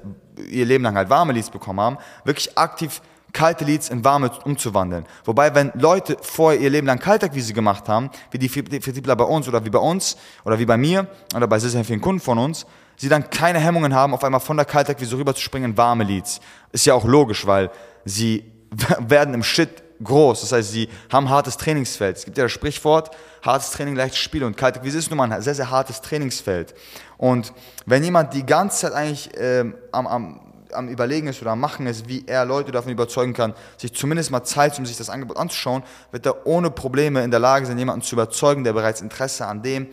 ihr 0.49 0.65
Leben 0.65 0.83
lang 0.83 0.95
halt 0.95 1.09
warme 1.09 1.33
Leads 1.33 1.49
bekommen 1.49 1.79
haben, 1.79 1.97
wirklich 2.23 2.57
aktiv 2.57 3.01
kalte 3.33 3.65
Leads 3.65 3.89
in 3.89 4.03
warme 4.03 4.31
umzuwandeln. 4.45 5.05
Wobei, 5.25 5.53
wenn 5.53 5.71
Leute 5.75 6.17
vorher 6.21 6.59
ihr 6.59 6.69
Leben 6.69 6.87
lang 6.87 6.99
Kaltakquise 6.99 7.53
gemacht 7.53 7.87
haben, 7.87 8.09
wie 8.31 8.39
die 8.39 8.49
Vertriebler 8.49 9.15
bei 9.15 9.25
uns 9.25 9.47
oder 9.47 9.63
wie 9.63 9.69
bei 9.69 9.79
uns 9.79 10.17
oder 10.43 10.57
wie 10.57 10.65
bei 10.65 10.77
mir 10.77 11.07
oder 11.35 11.47
bei 11.47 11.59
sehr, 11.59 11.69
sehr 11.69 11.83
vielen 11.83 12.01
Kunden 12.01 12.21
von 12.21 12.37
uns, 12.37 12.65
sie 12.95 13.09
dann 13.09 13.29
keine 13.29 13.59
Hemmungen 13.59 13.93
haben, 13.93 14.13
auf 14.13 14.23
einmal 14.23 14.39
von 14.39 14.57
der 14.57 14.65
Kaltakquise 14.65 15.17
rüberzuspringen 15.17 15.71
in 15.71 15.77
warme 15.77 16.03
Leads. 16.03 16.39
Ist 16.71 16.85
ja 16.85 16.93
auch 16.93 17.05
logisch, 17.05 17.45
weil 17.45 17.69
sie 18.05 18.51
werden 18.99 19.33
im 19.33 19.43
Shit 19.43 19.83
groß. 20.03 20.41
Das 20.41 20.51
heißt, 20.51 20.71
sie 20.71 20.89
haben 21.11 21.29
hartes 21.29 21.57
Trainingsfeld. 21.57 22.17
Es 22.17 22.25
gibt 22.25 22.37
ja 22.37 22.45
das 22.45 22.51
Sprichwort, 22.51 23.11
hartes 23.43 23.71
Training, 23.71 23.95
leichtes 23.95 24.19
Spiel. 24.19 24.43
Und 24.43 24.57
Kaltakquise 24.57 24.97
ist 24.97 25.09
nun 25.09 25.17
mal 25.17 25.31
ein 25.31 25.41
sehr, 25.41 25.55
sehr 25.55 25.69
hartes 25.69 26.01
Trainingsfeld. 26.01 26.73
Und 27.17 27.53
wenn 27.85 28.03
jemand 28.03 28.33
die 28.33 28.45
ganze 28.45 28.81
Zeit 28.81 28.93
eigentlich 28.93 29.31
ähm, 29.37 29.75
am, 29.91 30.07
am 30.07 30.39
am 30.73 30.89
Überlegen 30.89 31.27
ist 31.27 31.41
oder 31.41 31.51
am 31.51 31.59
Machen 31.59 31.87
ist, 31.87 32.07
wie 32.07 32.23
er 32.27 32.45
Leute 32.45 32.71
davon 32.71 32.91
überzeugen 32.91 33.33
kann, 33.33 33.53
sich 33.77 33.93
zumindest 33.93 34.31
mal 34.31 34.43
Zeit, 34.43 34.77
um 34.77 34.85
sich 34.85 34.97
das 34.97 35.09
Angebot 35.09 35.37
anzuschauen, 35.37 35.83
wird 36.11 36.25
er 36.25 36.45
ohne 36.45 36.71
Probleme 36.71 37.23
in 37.23 37.31
der 37.31 37.39
Lage 37.39 37.65
sein, 37.65 37.77
jemanden 37.77 38.01
zu 38.01 38.15
überzeugen, 38.15 38.63
der 38.63 38.73
bereits 38.73 39.01
Interesse 39.01 39.45
an 39.45 39.61
dem 39.61 39.87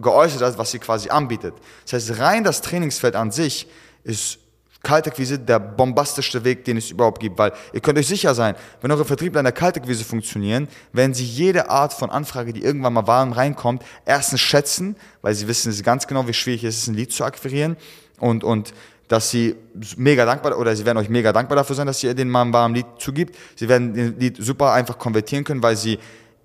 geäußert 0.00 0.42
hat, 0.42 0.58
was 0.58 0.70
sie 0.70 0.78
quasi 0.78 1.08
anbietet. 1.08 1.54
Das 1.84 1.94
heißt, 1.94 2.18
rein 2.18 2.44
das 2.44 2.60
Trainingsfeld 2.60 3.16
an 3.16 3.30
sich 3.30 3.66
ist 4.04 4.38
Kaltakquise 4.82 5.38
der 5.38 5.58
bombastischste 5.58 6.42
Weg, 6.44 6.64
den 6.64 6.78
es 6.78 6.90
überhaupt 6.90 7.20
gibt, 7.20 7.38
weil 7.38 7.52
ihr 7.72 7.80
könnt 7.80 7.98
euch 7.98 8.06
sicher 8.06 8.34
sein, 8.34 8.54
wenn 8.80 8.90
eure 8.90 9.04
Vertriebler 9.04 9.40
in 9.40 9.44
der 9.44 9.52
Kaltakquise 9.52 10.04
funktionieren, 10.04 10.68
werden 10.92 11.12
sie 11.12 11.24
jede 11.24 11.68
Art 11.68 11.92
von 11.92 12.10
Anfrage, 12.10 12.52
die 12.52 12.62
irgendwann 12.62 12.94
mal 12.94 13.06
warm 13.06 13.32
reinkommt, 13.32 13.82
erstens 14.06 14.40
schätzen, 14.40 14.96
weil 15.22 15.34
sie 15.34 15.48
wissen 15.48 15.70
ganz 15.82 16.06
genau, 16.06 16.26
wie 16.26 16.32
schwierig 16.32 16.64
es 16.64 16.78
ist, 16.78 16.88
ein 16.88 16.94
Lied 16.94 17.12
zu 17.12 17.24
akquirieren 17.24 17.76
und, 18.18 18.42
und 18.42 18.72
dass 19.08 19.30
sie 19.30 19.56
mega 19.96 20.24
dankbar 20.24 20.56
oder 20.56 20.74
sie 20.76 20.86
werden 20.86 20.98
euch 20.98 21.08
mega 21.08 21.32
dankbar 21.32 21.56
dafür 21.56 21.74
sein, 21.74 21.86
dass 21.86 22.02
ihr 22.04 22.14
den 22.14 22.30
mal 22.30 22.42
ein 22.42 22.52
warmes 22.52 22.76
Lied 22.76 22.86
zugibt. 22.98 23.36
Sie 23.56 23.68
werden 23.68 23.92
den 23.92 24.18
Lied 24.20 24.36
super 24.38 24.72
einfach 24.72 24.98
konvertieren 24.98 25.42
können, 25.42 25.64
weil 25.64 25.76
sie 25.76 25.98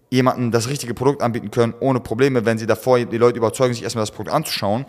jemandem 0.10 0.50
das 0.52 0.68
richtige 0.68 0.96
Produkt 0.96 1.22
anbieten 1.22 1.52
können, 1.52 1.76
ohne 1.80 2.00
Probleme, 2.00 2.44
wenn 2.44 2.58
sie 2.58 2.66
davor 2.66 3.00
die 3.00 3.18
Leute 3.18 3.38
überzeugen, 3.38 3.76
sich 3.76 3.84
erstmal 3.84 4.02
das 4.02 4.12
Produkt 4.12 4.36
anzuschauen. 4.36 4.86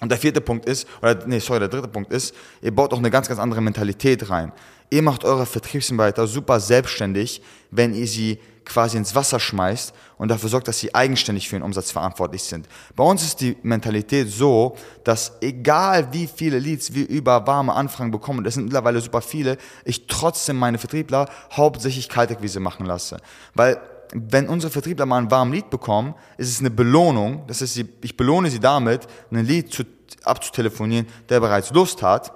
Und 0.00 0.10
der 0.10 0.18
vierte 0.18 0.40
Punkt 0.40 0.66
ist, 0.66 0.86
oder 1.02 1.26
nee, 1.26 1.38
sorry, 1.38 1.60
der 1.60 1.68
dritte 1.68 1.88
Punkt 1.88 2.12
ist, 2.12 2.34
ihr 2.62 2.74
baut 2.74 2.92
auch 2.92 2.98
eine 2.98 3.10
ganz, 3.10 3.28
ganz 3.28 3.38
andere 3.38 3.60
Mentalität 3.60 4.30
rein. 4.30 4.52
Ihr 4.88 5.02
macht 5.02 5.24
eure 5.24 5.46
Vertriebsmitarbeiter 5.46 6.26
super 6.26 6.58
selbstständig, 6.58 7.42
wenn 7.70 7.94
ihr 7.94 8.06
sie 8.06 8.40
quasi 8.64 8.96
ins 8.96 9.14
Wasser 9.14 9.40
schmeißt 9.40 9.92
und 10.16 10.28
dafür 10.28 10.48
sorgt, 10.48 10.68
dass 10.68 10.78
sie 10.78 10.94
eigenständig 10.94 11.48
für 11.48 11.56
den 11.56 11.62
Umsatz 11.62 11.90
verantwortlich 11.90 12.42
sind. 12.42 12.68
Bei 12.96 13.04
uns 13.04 13.22
ist 13.22 13.40
die 13.40 13.56
Mentalität 13.62 14.30
so, 14.30 14.76
dass 15.04 15.32
egal 15.40 16.12
wie 16.12 16.26
viele 16.26 16.58
Leads 16.58 16.94
wir 16.94 17.08
über 17.08 17.46
warme 17.46 17.72
Anfragen 17.74 18.10
bekommen, 18.10 18.44
das 18.44 18.54
sind 18.54 18.64
mittlerweile 18.64 19.00
super 19.00 19.22
viele, 19.22 19.58
ich 19.84 20.06
trotzdem 20.06 20.56
meine 20.56 20.78
Vertriebler 20.78 21.28
hauptsächlich 21.52 22.08
Kaltakquise 22.08 22.60
machen 22.60 22.86
lasse. 22.86 23.18
Weil 23.54 23.80
wenn 24.12 24.48
unsere 24.48 24.72
Vertriebler 24.72 25.06
mal 25.06 25.18
einen 25.18 25.30
warmen 25.30 25.52
Lead 25.52 25.70
bekommen, 25.70 26.14
ist 26.36 26.50
es 26.50 26.60
eine 26.60 26.70
Belohnung. 26.70 27.44
Das 27.46 27.60
heißt, 27.60 27.84
ich 28.00 28.16
belohne 28.16 28.50
sie 28.50 28.60
damit, 28.60 29.06
einen 29.30 29.46
Lead 29.46 29.72
zu, 29.72 29.84
abzutelefonieren, 30.24 31.06
der 31.28 31.40
bereits 31.40 31.70
Lust 31.70 32.02
hat 32.02 32.32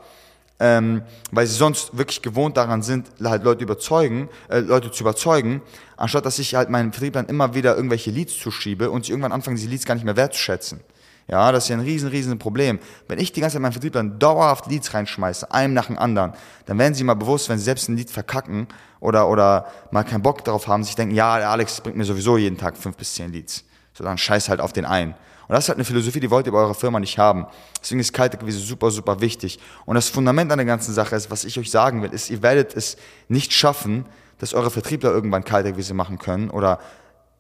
ähm, 0.61 1.03
weil 1.31 1.47
sie 1.47 1.55
sonst 1.55 1.97
wirklich 1.97 2.23
gewohnt 2.23 2.57
daran 2.57 2.83
sind, 2.83 3.09
halt 3.23 3.43
Leute 3.45 3.65
überzeugen, 3.65 4.29
äh, 4.49 4.61
Leute 4.61 4.91
zu 4.91 5.03
überzeugen, 5.03 5.63
anstatt 5.97 6.27
dass 6.27 6.39
ich 6.39 6.55
halt 6.55 6.71
meinen 6.71 6.93
Vertrieblern 6.93 7.27
immer 7.27 7.55
wieder 7.55 7.77
irgendwelche 7.77 8.11
Leads 8.11 8.39
zuschiebe 8.39 8.91
und 8.91 9.05
sie 9.05 9.13
irgendwann 9.13 9.33
anfangen, 9.33 9.57
diese 9.57 9.69
Leads 9.69 9.85
gar 9.85 9.95
nicht 9.95 10.05
mehr 10.05 10.17
wertzuschätzen. 10.17 10.81
Ja, 11.27 11.53
das 11.53 11.65
ist 11.65 11.69
ja 11.71 11.77
ein 11.77 11.83
riesen, 11.83 12.11
riesen 12.11 12.39
Problem. 12.39 12.79
Wenn 13.09 13.19
ich 13.19 13.33
die 13.33 13.41
ganze 13.41 13.55
Zeit 13.55 13.63
meinen 13.63 13.73
Vertrieblern 13.73 14.19
dauerhaft 14.19 14.67
Leads 14.67 14.93
reinschmeiße, 14.93 15.51
einem 15.51 15.73
nach 15.73 15.87
dem 15.87 15.99
anderen, 15.99 16.35
dann 16.67 16.79
werden 16.79 16.95
sie 16.95 17.03
mal 17.03 17.15
bewusst, 17.15 17.49
wenn 17.49 17.59
sie 17.59 17.65
selbst 17.65 17.89
ein 17.89 17.97
Lied 17.97 18.11
verkacken 18.11 18.69
oder, 19.01 19.29
oder 19.29 19.67
mal 19.91 20.05
keinen 20.05 20.23
Bock 20.23 20.45
darauf 20.45 20.67
haben, 20.69 20.85
sich 20.85 20.97
denken, 20.97 21.15
ja, 21.15 21.39
der 21.39 21.49
Alex 21.49 21.81
bringt 21.81 21.97
mir 21.97 22.05
sowieso 22.05 22.37
jeden 22.37 22.59
Tag 22.59 22.77
fünf 22.77 22.97
bis 22.97 23.15
zehn 23.15 23.33
Leads. 23.33 23.65
So, 23.95 24.05
dann 24.05 24.19
scheiß 24.19 24.51
halt 24.51 24.61
auf 24.61 24.73
den 24.73 24.85
einen. 24.85 25.15
Und 25.47 25.55
das 25.55 25.65
ist 25.65 25.69
halt 25.69 25.79
eine 25.79 25.85
Philosophie, 25.85 26.21
die 26.21 26.31
wollt 26.31 26.47
ihr 26.47 26.53
bei 26.53 26.59
eurer 26.59 26.75
Firma 26.75 27.01
nicht 27.01 27.19
haben. 27.19 27.47
Deswegen 27.81 28.01
ist 28.01 28.13
Kaltakquise 28.13 28.59
super, 28.59 28.91
super 28.91 29.21
wichtig. 29.21 29.59
Und 29.85 29.95
das 29.95 30.09
Fundament 30.09 30.51
an 30.51 30.59
der 30.59 30.67
ganzen 30.67 30.93
Sache 30.95 31.17
ist, 31.17 31.31
was 31.31 31.45
ich 31.45 31.59
euch 31.59 31.71
sagen 31.71 32.03
will, 32.03 32.13
ist, 32.13 32.31
ihr 32.31 32.43
werdet 32.43 32.75
es 32.77 32.97
nicht 33.29 33.53
schaffen, 33.53 34.07
dass 34.39 34.55
eure 34.55 34.71
Vertriebler 34.71 35.11
irgendwann 35.11 35.45
Kaltakquise 35.45 35.95
machen 35.95 36.19
können 36.19 36.51
oder 36.51 36.81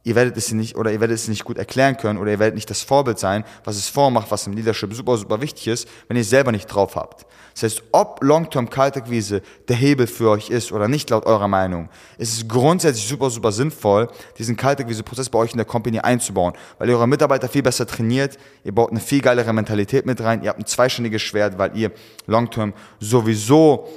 ihr 0.04 0.14
werdet 0.14 0.36
es 0.36 0.52
nicht 0.52 0.76
oder 0.76 0.92
ihr 0.92 1.00
werdet 1.00 1.16
es 1.16 1.28
nicht 1.28 1.44
gut 1.44 1.58
erklären 1.58 1.96
können 1.96 2.18
oder 2.18 2.30
ihr 2.30 2.38
werdet 2.38 2.54
nicht 2.54 2.70
das 2.70 2.82
Vorbild 2.82 3.18
sein, 3.18 3.44
was 3.64 3.76
es 3.76 3.88
vormacht, 3.88 4.30
was 4.30 4.46
im 4.46 4.52
Leadership 4.52 4.94
super, 4.94 5.16
super 5.16 5.40
wichtig 5.40 5.66
ist, 5.66 5.88
wenn 6.06 6.16
ihr 6.16 6.20
es 6.20 6.30
selber 6.30 6.52
nicht 6.52 6.66
drauf 6.66 6.94
habt. 6.94 7.26
Das 7.54 7.62
heißt, 7.62 7.82
ob 7.92 8.22
Long-Term 8.22 8.68
Kaltakquise 8.68 9.40
der 9.68 9.76
Hebel 9.76 10.06
für 10.06 10.30
euch 10.30 10.50
ist 10.50 10.72
oder 10.72 10.88
nicht 10.88 11.10
laut 11.10 11.24
eurer 11.24 11.48
Meinung, 11.48 11.88
ist 12.18 12.36
es 12.36 12.48
grundsätzlich 12.48 13.06
super, 13.08 13.30
super 13.30 13.52
sinnvoll, 13.52 14.08
diesen 14.38 14.56
Kaltakquise-Prozess 14.56 15.30
bei 15.30 15.38
euch 15.38 15.52
in 15.52 15.58
der 15.58 15.66
Company 15.66 16.00
einzubauen, 16.00 16.54
weil 16.78 16.88
ihr 16.88 16.96
eure 16.96 17.08
Mitarbeiter 17.08 17.48
viel 17.48 17.62
besser 17.62 17.86
trainiert, 17.86 18.38
ihr 18.64 18.74
baut 18.74 18.90
eine 18.90 19.00
viel 19.00 19.22
geilere 19.22 19.52
Mentalität 19.52 20.04
mit 20.04 20.20
rein, 20.20 20.42
ihr 20.42 20.50
habt 20.50 20.58
ein 20.58 20.66
zweiständiges 20.66 21.22
Schwert, 21.22 21.56
weil 21.56 21.76
ihr 21.76 21.92
Long-Term 22.26 22.74
sowieso 23.00 23.88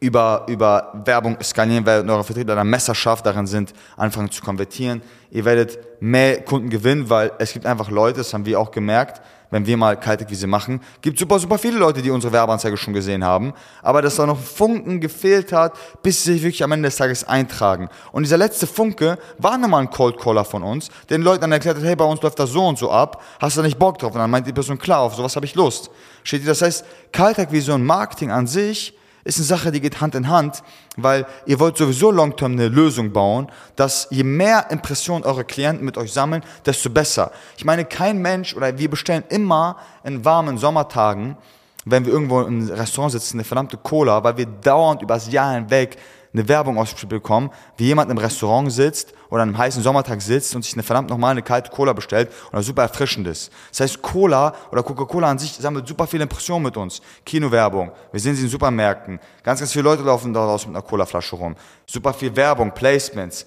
über, 0.00 0.44
über 0.48 0.92
Werbung 1.04 1.36
skalieren 1.42 1.84
werdet 1.84 2.08
eure 2.08 2.22
Vertriebler 2.22 2.54
dann 2.54 2.68
messerscharf 2.68 3.22
darin 3.22 3.46
sind, 3.46 3.72
anfangen 3.96 4.30
zu 4.30 4.42
konvertieren. 4.42 5.02
Ihr 5.30 5.44
werdet 5.44 5.78
mehr 6.00 6.42
Kunden 6.42 6.70
gewinnen, 6.70 7.10
weil 7.10 7.32
es 7.38 7.52
gibt 7.52 7.66
einfach 7.66 7.90
Leute, 7.90 8.18
das 8.18 8.32
haben 8.32 8.46
wir 8.46 8.60
auch 8.60 8.70
gemerkt, 8.70 9.20
wenn 9.50 9.66
wir 9.66 9.76
mal 9.76 9.98
Kaltakquise 9.98 10.46
machen, 10.46 10.80
gibt 11.00 11.18
super, 11.18 11.38
super 11.38 11.58
viele 11.58 11.78
Leute, 11.78 12.02
die 12.02 12.10
unsere 12.10 12.32
Werbeanzeige 12.32 12.76
schon 12.76 12.92
gesehen 12.92 13.24
haben, 13.24 13.54
aber 13.82 14.02
dass 14.02 14.16
da 14.16 14.26
noch 14.26 14.38
Funken 14.38 15.00
gefehlt 15.00 15.52
hat, 15.52 15.72
bis 16.02 16.22
sie 16.22 16.34
sich 16.34 16.42
wirklich 16.42 16.62
am 16.62 16.72
Ende 16.72 16.88
des 16.88 16.96
Tages 16.96 17.24
eintragen. 17.24 17.88
Und 18.12 18.24
dieser 18.24 18.36
letzte 18.36 18.66
Funke 18.66 19.18
war 19.38 19.56
nochmal 19.56 19.82
ein 19.82 19.90
Cold 19.90 20.18
Caller 20.18 20.44
von 20.44 20.62
uns, 20.62 20.90
den 21.08 21.22
Leuten 21.22 21.40
dann 21.40 21.52
erklärt 21.52 21.78
hat, 21.78 21.84
hey, 21.84 21.96
bei 21.96 22.04
uns 22.04 22.20
läuft 22.20 22.38
das 22.38 22.50
so 22.50 22.66
und 22.66 22.78
so 22.78 22.90
ab, 22.90 23.22
hast 23.40 23.56
du 23.56 23.62
da 23.62 23.66
nicht 23.66 23.78
Bock 23.78 23.98
drauf? 23.98 24.12
Und 24.12 24.18
dann 24.18 24.30
meint 24.30 24.46
die 24.46 24.52
Person, 24.52 24.78
klar, 24.78 25.00
auf 25.00 25.14
sowas 25.14 25.34
habe 25.34 25.46
ich 25.46 25.54
Lust. 25.54 25.90
Steht 26.24 26.42
ihr? 26.42 26.48
Das 26.48 26.60
heißt, 26.60 26.84
Kaltakquise 27.10 27.72
und 27.72 27.84
Marketing 27.84 28.30
an 28.30 28.46
sich 28.46 28.97
ist 29.24 29.38
eine 29.38 29.46
Sache, 29.46 29.70
die 29.72 29.80
geht 29.80 30.00
Hand 30.00 30.14
in 30.14 30.28
Hand, 30.28 30.62
weil 30.96 31.26
ihr 31.46 31.60
wollt 31.60 31.76
sowieso 31.76 32.10
long-term 32.10 32.52
eine 32.52 32.68
Lösung 32.68 33.12
bauen, 33.12 33.50
dass 33.76 34.08
je 34.10 34.24
mehr 34.24 34.70
Impressionen 34.70 35.24
eure 35.24 35.44
Klienten 35.44 35.84
mit 35.84 35.98
euch 35.98 36.12
sammeln, 36.12 36.42
desto 36.64 36.90
besser. 36.90 37.30
Ich 37.56 37.64
meine, 37.64 37.84
kein 37.84 38.22
Mensch 38.22 38.54
oder 38.54 38.78
wir 38.78 38.90
bestellen 38.90 39.24
immer 39.28 39.76
in 40.04 40.24
warmen 40.24 40.58
Sommertagen, 40.58 41.36
wenn 41.84 42.04
wir 42.04 42.12
irgendwo 42.12 42.42
im 42.42 42.68
Restaurant 42.68 43.12
sitzen, 43.12 43.36
eine 43.36 43.44
verdammte 43.44 43.76
Cola, 43.76 44.22
weil 44.22 44.36
wir 44.36 44.46
dauernd 44.46 45.02
übers 45.02 45.30
Jahr 45.30 45.54
hinweg 45.54 45.96
eine 46.32 46.48
Werbung 46.48 46.78
ausgespielt 46.78 47.10
bekommen, 47.10 47.50
wie 47.76 47.86
jemand 47.86 48.10
im 48.10 48.18
Restaurant 48.18 48.70
sitzt 48.72 49.12
oder 49.30 49.42
an 49.42 49.50
einem 49.50 49.58
heißen 49.58 49.82
Sommertag 49.82 50.20
sitzt 50.20 50.54
und 50.54 50.62
sich 50.62 50.74
eine 50.74 50.82
verdammt 50.82 51.10
nochmal 51.10 51.32
eine 51.32 51.42
kalte 51.42 51.70
Cola 51.70 51.92
bestellt 51.92 52.30
und 52.52 52.62
super 52.62 52.82
erfrischend 52.82 53.26
ist. 53.26 53.50
Das 53.70 53.80
heißt, 53.80 54.02
Cola 54.02 54.54
oder 54.70 54.82
Coca-Cola 54.82 55.30
an 55.30 55.38
sich 55.38 55.52
sammelt 55.52 55.86
super 55.86 56.06
viele 56.06 56.24
Impressionen 56.24 56.64
mit 56.64 56.76
uns. 56.76 57.00
Kinowerbung, 57.24 57.92
wir 58.12 58.20
sehen 58.20 58.34
sie 58.34 58.44
in 58.44 58.48
Supermärkten. 58.48 59.18
Ganz, 59.42 59.60
ganz 59.60 59.72
viele 59.72 59.84
Leute 59.84 60.02
laufen 60.02 60.32
daraus 60.32 60.66
mit 60.66 60.76
einer 60.76 60.84
Colaflasche 60.84 61.36
rum. 61.36 61.54
Super 61.86 62.12
viel 62.12 62.34
Werbung, 62.36 62.72
Placements. 62.72 63.46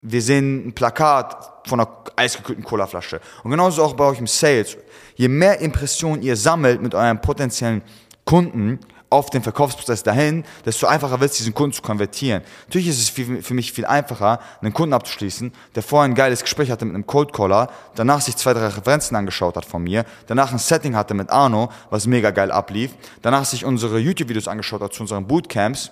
Wir 0.00 0.22
sehen 0.22 0.68
ein 0.68 0.72
Plakat 0.74 1.66
von 1.66 1.80
einer 1.80 1.90
eisgekühlten 2.14 2.64
Colaflasche. 2.64 3.20
Und 3.42 3.50
genauso 3.50 3.82
auch 3.82 3.94
bei 3.94 4.04
euch 4.04 4.20
im 4.20 4.28
Sales. 4.28 4.76
Je 5.16 5.26
mehr 5.26 5.60
Impressionen 5.60 6.22
ihr 6.22 6.36
sammelt 6.36 6.80
mit 6.80 6.94
euren 6.94 7.20
potenziellen 7.20 7.82
Kunden, 8.24 8.78
auf 9.10 9.30
den 9.30 9.42
Verkaufsprozess 9.42 10.02
dahin, 10.02 10.44
desto 10.64 10.86
einfacher 10.86 11.20
wird 11.20 11.30
es, 11.30 11.38
diesen 11.38 11.54
Kunden 11.54 11.72
zu 11.72 11.82
konvertieren. 11.82 12.42
Natürlich 12.66 12.88
ist 12.88 13.00
es 13.00 13.08
für 13.46 13.54
mich 13.54 13.72
viel 13.72 13.86
einfacher, 13.86 14.40
einen 14.60 14.72
Kunden 14.72 14.92
abzuschließen, 14.92 15.52
der 15.74 15.82
vorher 15.82 16.08
ein 16.08 16.14
geiles 16.14 16.42
Gespräch 16.42 16.70
hatte 16.70 16.84
mit 16.84 16.94
einem 16.94 17.06
Cold 17.06 17.32
Caller, 17.32 17.70
danach 17.94 18.20
sich 18.20 18.36
zwei, 18.36 18.52
drei 18.52 18.68
Referenzen 18.68 19.16
angeschaut 19.16 19.56
hat 19.56 19.64
von 19.64 19.82
mir, 19.82 20.04
danach 20.26 20.52
ein 20.52 20.58
Setting 20.58 20.94
hatte 20.94 21.14
mit 21.14 21.30
Arno, 21.30 21.70
was 21.90 22.06
mega 22.06 22.30
geil 22.30 22.50
ablief, 22.50 22.92
danach 23.22 23.44
sich 23.44 23.64
unsere 23.64 23.98
YouTube-Videos 23.98 24.48
angeschaut 24.48 24.82
hat 24.82 24.92
zu 24.92 25.02
unseren 25.02 25.26
Bootcamps 25.26 25.90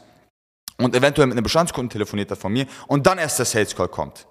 und 0.79 0.95
eventuell 0.95 1.27
mit 1.27 1.37
einem 1.37 1.45
Bestandskunden 1.45 1.91
telefoniert 1.91 2.31
hat 2.31 2.39
von 2.39 2.53
mir 2.53 2.67
und 2.87 3.07
dann 3.07 3.19
erst 3.19 3.39
der 3.39 3.47
Sales 3.47 3.75
Call 3.75 3.89
kommt. 3.89 4.27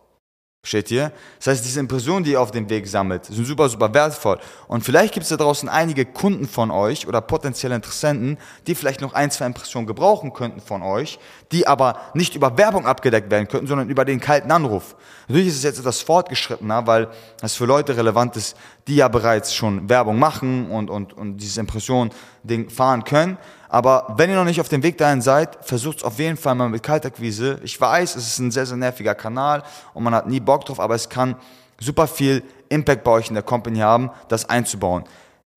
Steht 0.65 0.89
ihr? 0.89 1.11
Das 1.37 1.45
heißt, 1.45 1.63
diese 1.63 1.79
Impressionen, 1.79 2.23
die 2.23 2.31
ihr 2.31 2.41
auf 2.41 2.49
dem 2.49 2.67
Weg 2.71 2.87
sammelt, 2.87 3.25
sind 3.25 3.45
super, 3.45 3.69
super 3.69 3.93
wertvoll. 3.93 4.39
Und 4.67 4.83
vielleicht 4.83 5.13
gibt 5.13 5.25
es 5.25 5.29
da 5.29 5.37
draußen 5.37 5.69
einige 5.69 6.05
Kunden 6.05 6.47
von 6.47 6.71
euch 6.71 7.07
oder 7.07 7.21
potenzielle 7.21 7.75
Interessenten, 7.75 8.39
die 8.65 8.73
vielleicht 8.73 8.99
noch 8.99 9.13
ein, 9.13 9.29
zwei 9.29 9.45
Impressionen 9.45 9.85
gebrauchen 9.85 10.33
könnten 10.33 10.59
von 10.61 10.81
euch, 10.81 11.19
die 11.51 11.67
aber 11.67 11.99
nicht 12.15 12.33
über 12.33 12.57
Werbung 12.57 12.87
abgedeckt 12.87 13.29
werden 13.29 13.47
könnten, 13.47 13.67
sondern 13.67 13.89
über 13.89 14.05
den 14.05 14.19
kalten 14.19 14.51
Anruf. 14.51 14.95
Natürlich 15.27 15.49
ist 15.49 15.57
es 15.57 15.63
jetzt 15.63 15.77
etwas 15.77 16.01
fortgeschrittener, 16.01 16.87
weil 16.87 17.09
es 17.43 17.53
für 17.53 17.65
Leute 17.65 17.95
relevant 17.95 18.35
ist, 18.35 18.57
die 18.87 18.95
ja 18.95 19.07
bereits 19.07 19.53
schon 19.53 19.87
Werbung 19.87 20.17
machen 20.17 20.71
und, 20.71 20.89
und, 20.89 21.13
und 21.13 21.37
dieses 21.37 21.57
Impression-Ding 21.57 22.71
fahren 22.71 23.03
können. 23.03 23.37
Aber 23.69 24.13
wenn 24.17 24.29
ihr 24.29 24.35
noch 24.35 24.45
nicht 24.45 24.61
auf 24.61 24.69
dem 24.69 24.83
Weg 24.83 24.97
dahin 24.97 25.21
seid, 25.21 25.57
versucht 25.61 25.97
es 25.97 26.03
auf 26.03 26.19
jeden 26.19 26.37
Fall 26.37 26.55
mal 26.55 26.69
mit 26.69 26.83
Kaltakquise. 26.83 27.59
Ich 27.63 27.79
weiß, 27.79 28.15
es 28.15 28.27
ist 28.27 28.39
ein 28.39 28.51
sehr, 28.51 28.65
sehr 28.65 28.77
nerviger 28.77 29.15
Kanal 29.15 29.63
und 29.93 30.03
man 30.03 30.13
hat 30.13 30.27
nie 30.27 30.39
Bock 30.39 30.65
drauf, 30.65 30.79
aber 30.79 30.95
es 30.95 31.09
kann 31.09 31.35
super 31.79 32.07
viel 32.07 32.43
Impact 32.69 33.03
bei 33.03 33.11
euch 33.11 33.27
in 33.27 33.33
der 33.33 33.43
Company 33.43 33.79
haben, 33.79 34.11
das 34.27 34.47
einzubauen. 34.49 35.03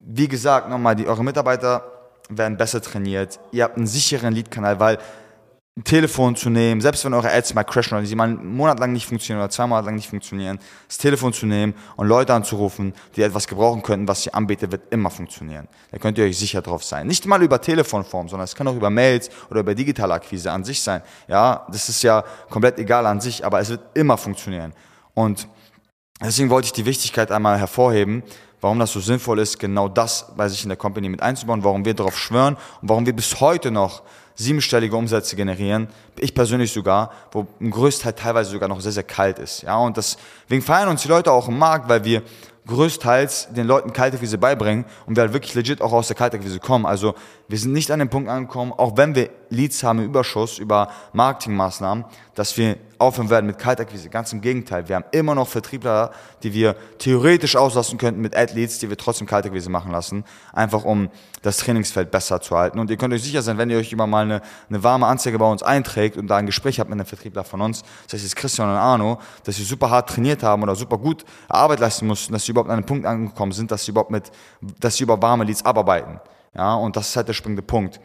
Wie 0.00 0.28
gesagt, 0.28 0.68
nochmal, 0.68 0.96
die, 0.96 1.06
eure 1.06 1.24
Mitarbeiter 1.24 1.84
werden 2.28 2.56
besser 2.56 2.80
trainiert. 2.80 3.38
Ihr 3.52 3.64
habt 3.64 3.76
einen 3.76 3.86
sicheren 3.86 4.34
Lead-Kanal, 4.34 4.80
weil 4.80 4.98
ein 5.78 5.84
Telefon 5.84 6.34
zu 6.34 6.50
nehmen, 6.50 6.80
selbst 6.80 7.04
wenn 7.04 7.14
eure 7.14 7.32
Ads 7.32 7.54
mal 7.54 7.62
crashen 7.62 7.96
oder 7.96 8.04
sie 8.04 8.16
mal 8.16 8.24
einen 8.24 8.56
Monat 8.56 8.80
lang 8.80 8.92
nicht 8.92 9.06
funktionieren 9.06 9.44
oder 9.44 9.50
zwei 9.50 9.64
Monate 9.64 9.86
lang 9.86 9.94
nicht 9.94 10.08
funktionieren, 10.08 10.58
das 10.88 10.98
Telefon 10.98 11.32
zu 11.32 11.46
nehmen 11.46 11.72
und 11.96 12.08
Leute 12.08 12.34
anzurufen, 12.34 12.92
die 13.14 13.22
etwas 13.22 13.46
gebrauchen 13.46 13.82
könnten, 13.82 14.08
was 14.08 14.26
ihr 14.26 14.34
anbietet, 14.34 14.72
wird 14.72 14.92
immer 14.92 15.08
funktionieren. 15.08 15.68
Da 15.92 15.98
könnt 15.98 16.18
ihr 16.18 16.24
euch 16.24 16.36
sicher 16.36 16.62
drauf 16.62 16.82
sein. 16.82 17.06
Nicht 17.06 17.26
mal 17.26 17.40
über 17.44 17.60
Telefonform, 17.60 18.28
sondern 18.28 18.44
es 18.44 18.56
kann 18.56 18.66
auch 18.66 18.74
über 18.74 18.90
Mails 18.90 19.30
oder 19.50 19.60
über 19.60 19.72
digitale 19.76 20.14
Akquise 20.14 20.50
an 20.50 20.64
sich 20.64 20.82
sein. 20.82 21.00
Ja, 21.28 21.64
das 21.70 21.88
ist 21.88 22.02
ja 22.02 22.24
komplett 22.50 22.80
egal 22.80 23.06
an 23.06 23.20
sich, 23.20 23.46
aber 23.46 23.60
es 23.60 23.68
wird 23.68 23.82
immer 23.94 24.18
funktionieren. 24.18 24.72
Und 25.14 25.46
deswegen 26.20 26.50
wollte 26.50 26.66
ich 26.66 26.72
die 26.72 26.86
Wichtigkeit 26.86 27.30
einmal 27.30 27.56
hervorheben, 27.56 28.24
warum 28.60 28.78
das 28.78 28.92
so 28.92 29.00
sinnvoll 29.00 29.38
ist, 29.38 29.58
genau 29.58 29.88
das 29.88 30.26
bei 30.36 30.48
sich 30.48 30.62
in 30.62 30.68
der 30.68 30.76
Company 30.76 31.08
mit 31.08 31.22
einzubauen, 31.22 31.64
warum 31.64 31.84
wir 31.84 31.94
darauf 31.94 32.18
schwören 32.18 32.56
und 32.82 32.88
warum 32.88 33.06
wir 33.06 33.14
bis 33.14 33.40
heute 33.40 33.70
noch 33.70 34.02
siebenstellige 34.34 34.94
Umsätze 34.96 35.34
generieren. 35.34 35.88
Ich 36.16 36.34
persönlich 36.34 36.72
sogar, 36.72 37.10
wo 37.32 37.46
ein 37.60 37.70
Größteil 37.70 38.12
teilweise 38.12 38.50
sogar 38.50 38.68
noch 38.68 38.80
sehr, 38.80 38.92
sehr 38.92 39.02
kalt 39.02 39.38
ist. 39.38 39.62
Ja, 39.62 39.76
und 39.78 39.96
deswegen 39.96 40.62
feiern 40.62 40.88
uns 40.88 41.02
die 41.02 41.08
Leute 41.08 41.32
auch 41.32 41.48
im 41.48 41.58
Markt, 41.58 41.88
weil 41.88 42.04
wir 42.04 42.22
größtenteils 42.68 43.48
den 43.50 43.66
Leuten 43.66 43.92
Kaltakquise 43.92 44.38
beibringen 44.38 44.84
und 45.06 45.16
wir 45.16 45.22
halt 45.22 45.32
wirklich 45.32 45.54
legit 45.54 45.80
auch 45.80 45.92
aus 45.92 46.06
der 46.06 46.16
Kaltakquise 46.16 46.60
kommen. 46.60 46.86
Also 46.86 47.14
wir 47.48 47.58
sind 47.58 47.72
nicht 47.72 47.90
an 47.90 47.98
dem 47.98 48.10
Punkt 48.10 48.28
angekommen, 48.28 48.72
auch 48.72 48.96
wenn 48.96 49.14
wir 49.14 49.30
Leads 49.50 49.82
haben 49.82 50.00
im 50.00 50.06
Überschuss 50.06 50.58
über 50.58 50.88
Marketingmaßnahmen, 51.12 52.04
dass 52.34 52.56
wir 52.56 52.76
aufhören 52.98 53.30
werden 53.30 53.46
mit 53.46 53.58
Kaltakquise. 53.58 54.08
Ganz 54.08 54.32
im 54.32 54.40
Gegenteil. 54.40 54.88
Wir 54.88 54.96
haben 54.96 55.04
immer 55.12 55.34
noch 55.34 55.48
Vertriebler, 55.48 56.10
die 56.42 56.52
wir 56.52 56.74
theoretisch 56.98 57.56
auslassen 57.56 57.98
könnten 57.98 58.20
mit 58.20 58.36
Ad-Leads, 58.36 58.78
die 58.78 58.88
wir 58.90 58.96
trotzdem 58.96 59.26
Kaltakquise 59.26 59.70
machen 59.70 59.92
lassen. 59.92 60.24
Einfach 60.52 60.84
um 60.84 61.08
das 61.42 61.58
Trainingsfeld 61.58 62.10
besser 62.10 62.40
zu 62.40 62.56
halten. 62.56 62.78
Und 62.78 62.90
ihr 62.90 62.96
könnt 62.96 63.14
euch 63.14 63.22
sicher 63.22 63.42
sein, 63.42 63.58
wenn 63.58 63.70
ihr 63.70 63.78
euch 63.78 63.92
immer 63.92 64.06
mal 64.06 64.24
eine, 64.24 64.42
eine 64.68 64.82
warme 64.82 65.06
Anzeige 65.06 65.38
bei 65.38 65.50
uns 65.50 65.62
einträgt 65.62 66.16
und 66.16 66.26
da 66.26 66.36
ein 66.36 66.46
Gespräch 66.46 66.80
habt 66.80 66.90
mit 66.90 66.98
einem 66.98 67.06
Vertriebler 67.06 67.44
von 67.44 67.60
uns, 67.60 67.82
das 68.04 68.14
heißt 68.14 68.24
jetzt 68.24 68.36
Christian 68.36 68.68
und 68.68 68.76
Arno, 68.76 69.18
dass 69.44 69.56
sie 69.56 69.64
super 69.64 69.90
hart 69.90 70.10
trainiert 70.10 70.42
haben 70.42 70.62
oder 70.62 70.74
super 70.74 70.98
gut 70.98 71.24
Arbeit 71.48 71.80
leisten 71.80 72.06
mussten, 72.06 72.32
dass 72.32 72.44
sie 72.44 72.52
überhaupt 72.52 72.70
an 72.70 72.78
einen 72.78 72.86
Punkt 72.86 73.06
angekommen 73.06 73.52
sind, 73.52 73.70
dass 73.70 73.84
sie 73.84 73.92
überhaupt 73.92 74.10
mit, 74.10 74.30
dass 74.80 74.96
sie 74.96 75.04
über 75.04 75.20
warme 75.22 75.44
Leads 75.44 75.64
abarbeiten. 75.64 76.20
Ja, 76.54 76.74
und 76.74 76.96
das 76.96 77.08
ist 77.08 77.16
halt 77.16 77.28
der 77.28 77.34
springende 77.34 77.62
Punkt. 77.62 78.00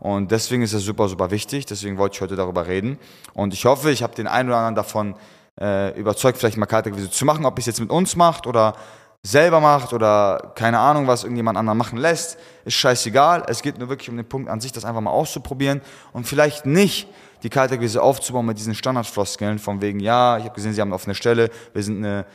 Und 0.00 0.30
deswegen 0.30 0.62
ist 0.62 0.72
es 0.72 0.84
super, 0.84 1.08
super 1.08 1.30
wichtig. 1.30 1.66
Deswegen 1.66 1.98
wollte 1.98 2.14
ich 2.14 2.20
heute 2.20 2.36
darüber 2.36 2.66
reden. 2.66 2.98
Und 3.34 3.54
ich 3.54 3.64
hoffe, 3.64 3.90
ich 3.90 4.02
habe 4.02 4.14
den 4.14 4.26
einen 4.26 4.48
oder 4.48 4.58
anderen 4.58 4.74
davon 4.74 5.14
äh, 5.60 5.98
überzeugt, 5.98 6.38
vielleicht 6.38 6.56
mal 6.56 6.66
Kaltakquise 6.66 7.10
zu 7.10 7.24
machen. 7.24 7.44
Ob 7.44 7.58
es 7.58 7.66
jetzt 7.66 7.80
mit 7.80 7.90
uns 7.90 8.14
macht 8.16 8.46
oder 8.46 8.74
selber 9.22 9.60
macht 9.60 9.92
oder 9.92 10.52
keine 10.54 10.78
Ahnung, 10.78 11.06
was 11.06 11.24
irgendjemand 11.24 11.58
anderen 11.58 11.76
machen 11.76 11.98
lässt, 11.98 12.38
ist 12.64 12.74
scheißegal. 12.74 13.44
Es 13.48 13.62
geht 13.62 13.78
nur 13.78 13.88
wirklich 13.88 14.08
um 14.08 14.16
den 14.16 14.28
Punkt 14.28 14.48
an 14.48 14.60
sich, 14.60 14.72
das 14.72 14.84
einfach 14.84 15.00
mal 15.00 15.10
auszuprobieren 15.10 15.80
und 16.12 16.26
vielleicht 16.26 16.66
nicht 16.66 17.08
die 17.42 17.50
Kaltakquise 17.50 18.02
aufzubauen 18.02 18.46
mit 18.46 18.58
diesen 18.58 18.74
Standardfloskeln 18.74 19.58
von 19.58 19.80
wegen, 19.80 20.00
ja, 20.00 20.38
ich 20.38 20.44
habe 20.44 20.54
gesehen, 20.54 20.72
Sie 20.72 20.80
haben 20.80 20.88
eine 20.88 20.94
offene 20.94 21.14
Stelle, 21.14 21.50
wir 21.72 21.82
sind 21.82 21.98
eine 21.98 22.26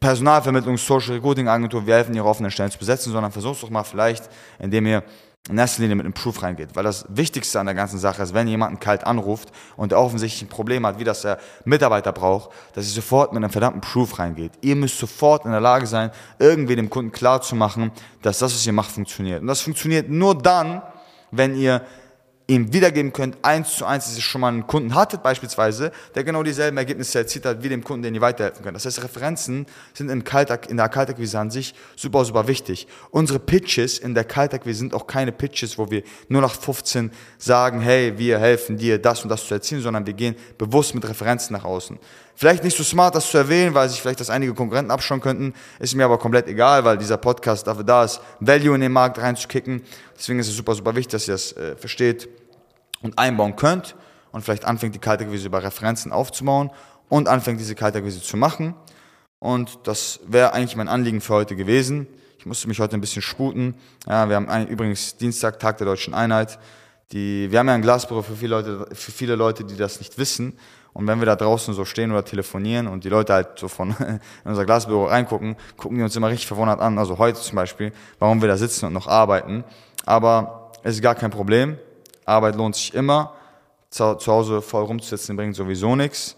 Personalvermittlung, 0.00 0.76
Social 0.76 1.14
Recruiting 1.14 1.48
Agentur, 1.48 1.86
wir 1.86 1.94
helfen 1.94 2.14
Ihre 2.14 2.26
offenen 2.26 2.50
Stellen 2.50 2.70
zu 2.70 2.78
besetzen, 2.78 3.12
sondern 3.12 3.32
versucht 3.32 3.62
doch 3.62 3.70
mal 3.70 3.84
vielleicht, 3.84 4.28
indem 4.58 4.86
ihr 4.86 5.02
in 5.48 5.56
erster 5.56 5.80
Linie 5.82 5.96
mit 5.96 6.04
einem 6.04 6.12
Proof 6.12 6.42
reingeht. 6.42 6.70
Weil 6.74 6.84
das 6.84 7.06
Wichtigste 7.08 7.58
an 7.58 7.66
der 7.66 7.74
ganzen 7.74 7.98
Sache 7.98 8.22
ist, 8.22 8.34
wenn 8.34 8.48
jemand 8.48 8.80
kalt 8.80 9.06
anruft 9.06 9.50
und 9.76 9.92
der 9.92 10.00
offensichtlich 10.00 10.42
ein 10.42 10.48
Problem 10.48 10.86
hat, 10.86 10.98
wie 10.98 11.04
das 11.04 11.22
der 11.22 11.38
Mitarbeiter 11.64 12.12
braucht, 12.12 12.50
dass 12.74 12.86
ihr 12.86 12.92
sofort 12.92 13.32
mit 13.32 13.42
einem 13.42 13.50
verdammten 13.50 13.80
Proof 13.80 14.18
reingeht. 14.18 14.52
Ihr 14.60 14.76
müsst 14.76 14.98
sofort 14.98 15.46
in 15.46 15.50
der 15.50 15.60
Lage 15.60 15.86
sein, 15.86 16.10
irgendwie 16.38 16.76
dem 16.76 16.90
Kunden 16.90 17.12
klar 17.12 17.40
zu 17.40 17.56
machen, 17.56 17.92
dass 18.22 18.38
das, 18.38 18.54
was 18.54 18.66
ihr 18.66 18.72
macht, 18.72 18.90
funktioniert. 18.90 19.40
Und 19.40 19.46
das 19.46 19.62
funktioniert 19.62 20.10
nur 20.10 20.36
dann, 20.36 20.82
wenn 21.30 21.56
ihr 21.56 21.82
ihm 22.48 22.72
wiedergeben 22.72 23.12
könnt, 23.12 23.36
eins 23.42 23.76
zu 23.76 23.84
eins, 23.84 24.06
dass 24.06 24.16
ihr 24.16 24.22
schon 24.22 24.40
mal 24.40 24.48
einen 24.48 24.66
Kunden 24.66 24.94
hattet 24.94 25.22
beispielsweise, 25.22 25.92
der 26.14 26.24
genau 26.24 26.42
dieselben 26.42 26.78
Ergebnisse 26.78 27.18
erzielt 27.18 27.44
hat 27.44 27.62
wie 27.62 27.68
dem 27.68 27.84
Kunden, 27.84 28.02
den 28.02 28.14
ihr 28.14 28.22
weiterhelfen 28.22 28.64
könnt. 28.64 28.74
Das 28.74 28.86
heißt, 28.86 29.04
Referenzen 29.04 29.66
sind 29.92 30.08
im 30.08 30.24
Kaltak, 30.24 30.70
in 30.70 30.78
der 30.78 30.88
Kaltakquise 30.88 31.38
an 31.38 31.50
sich 31.50 31.74
super, 31.94 32.24
super 32.24 32.48
wichtig. 32.48 32.88
Unsere 33.10 33.38
Pitches 33.38 33.98
in 33.98 34.14
der 34.14 34.24
Kaltakquise 34.24 34.78
sind 34.78 34.94
auch 34.94 35.06
keine 35.06 35.30
Pitches, 35.30 35.76
wo 35.76 35.90
wir 35.90 36.02
nur 36.28 36.40
nach 36.40 36.54
15 36.54 37.10
sagen, 37.36 37.82
hey, 37.82 38.16
wir 38.16 38.38
helfen 38.38 38.78
dir, 38.78 38.98
das 38.98 39.22
und 39.22 39.28
das 39.28 39.46
zu 39.46 39.52
erzielen, 39.52 39.82
sondern 39.82 40.06
wir 40.06 40.14
gehen 40.14 40.34
bewusst 40.56 40.94
mit 40.94 41.06
Referenzen 41.06 41.52
nach 41.52 41.64
außen. 41.64 41.98
Vielleicht 42.38 42.62
nicht 42.62 42.76
so 42.76 42.84
smart, 42.84 43.16
das 43.16 43.28
zu 43.28 43.36
erwähnen, 43.36 43.74
weil 43.74 43.88
sich 43.88 44.00
vielleicht 44.00 44.20
das 44.20 44.30
einige 44.30 44.54
Konkurrenten 44.54 44.92
abschauen 44.92 45.20
könnten. 45.20 45.54
Ist 45.80 45.96
mir 45.96 46.04
aber 46.04 46.18
komplett 46.18 46.46
egal, 46.46 46.84
weil 46.84 46.96
dieser 46.96 47.16
Podcast 47.16 47.66
dafür 47.66 47.82
da 47.82 48.04
ist, 48.04 48.20
Value 48.38 48.76
in 48.76 48.80
den 48.80 48.92
Markt 48.92 49.18
reinzukicken. 49.18 49.82
Deswegen 50.16 50.38
ist 50.38 50.46
es 50.46 50.56
super, 50.56 50.76
super 50.76 50.94
wichtig, 50.94 51.10
dass 51.10 51.26
ihr 51.26 51.34
das 51.34 51.52
äh, 51.54 51.74
versteht 51.74 52.28
und 53.02 53.18
einbauen 53.18 53.56
könnt 53.56 53.96
und 54.30 54.44
vielleicht 54.44 54.66
anfängt, 54.66 54.94
die 54.94 55.00
Kaltakquise 55.00 55.48
über 55.48 55.64
Referenzen 55.64 56.12
aufzubauen 56.12 56.70
und 57.08 57.26
anfängt, 57.26 57.58
diese 57.58 57.74
Kaltakquise 57.74 58.22
zu 58.22 58.36
machen. 58.36 58.76
Und 59.40 59.80
das 59.82 60.20
wäre 60.24 60.52
eigentlich 60.52 60.76
mein 60.76 60.86
Anliegen 60.86 61.20
für 61.20 61.34
heute 61.34 61.56
gewesen. 61.56 62.06
Ich 62.38 62.46
musste 62.46 62.68
mich 62.68 62.78
heute 62.78 62.96
ein 62.96 63.00
bisschen 63.00 63.20
sputen. 63.20 63.74
Ja, 64.06 64.28
wir 64.28 64.36
haben 64.36 64.68
übrigens 64.68 65.16
Dienstag, 65.16 65.58
Tag 65.58 65.78
der 65.78 65.88
Deutschen 65.88 66.14
Einheit. 66.14 66.60
die, 67.10 67.50
wir 67.50 67.58
haben 67.58 67.66
ja 67.66 67.74
ein 67.74 67.82
Glasbüro 67.82 68.22
für 68.22 68.36
viele 68.36 68.50
Leute, 68.50 68.86
für 68.92 69.10
viele 69.10 69.34
Leute, 69.34 69.64
die 69.64 69.76
das 69.76 69.98
nicht 69.98 70.18
wissen. 70.18 70.56
Und 70.98 71.06
wenn 71.06 71.20
wir 71.20 71.26
da 71.26 71.36
draußen 71.36 71.74
so 71.74 71.84
stehen 71.84 72.10
oder 72.10 72.24
telefonieren 72.24 72.88
und 72.88 73.04
die 73.04 73.08
Leute 73.08 73.32
halt 73.32 73.56
so 73.56 73.68
von 73.68 73.90
in 74.00 74.20
unser 74.42 74.64
Glasbüro 74.64 75.04
reingucken, 75.04 75.54
gucken 75.76 75.96
die 75.96 76.02
uns 76.02 76.16
immer 76.16 76.28
richtig 76.28 76.48
verwundert 76.48 76.80
an. 76.80 76.98
Also 76.98 77.18
heute 77.18 77.40
zum 77.40 77.54
Beispiel, 77.54 77.92
warum 78.18 78.40
wir 78.40 78.48
da 78.48 78.56
sitzen 78.56 78.86
und 78.86 78.94
noch 78.94 79.06
arbeiten. 79.06 79.62
Aber 80.06 80.72
es 80.82 80.96
ist 80.96 81.02
gar 81.02 81.14
kein 81.14 81.30
Problem. 81.30 81.78
Arbeit 82.24 82.56
lohnt 82.56 82.74
sich 82.74 82.94
immer. 82.94 83.32
Zu, 83.90 84.16
zu 84.16 84.32
Hause 84.32 84.60
voll 84.60 84.82
rumzusitzen 84.82 85.36
bringt 85.36 85.54
sowieso 85.54 85.94
nichts. 85.94 86.36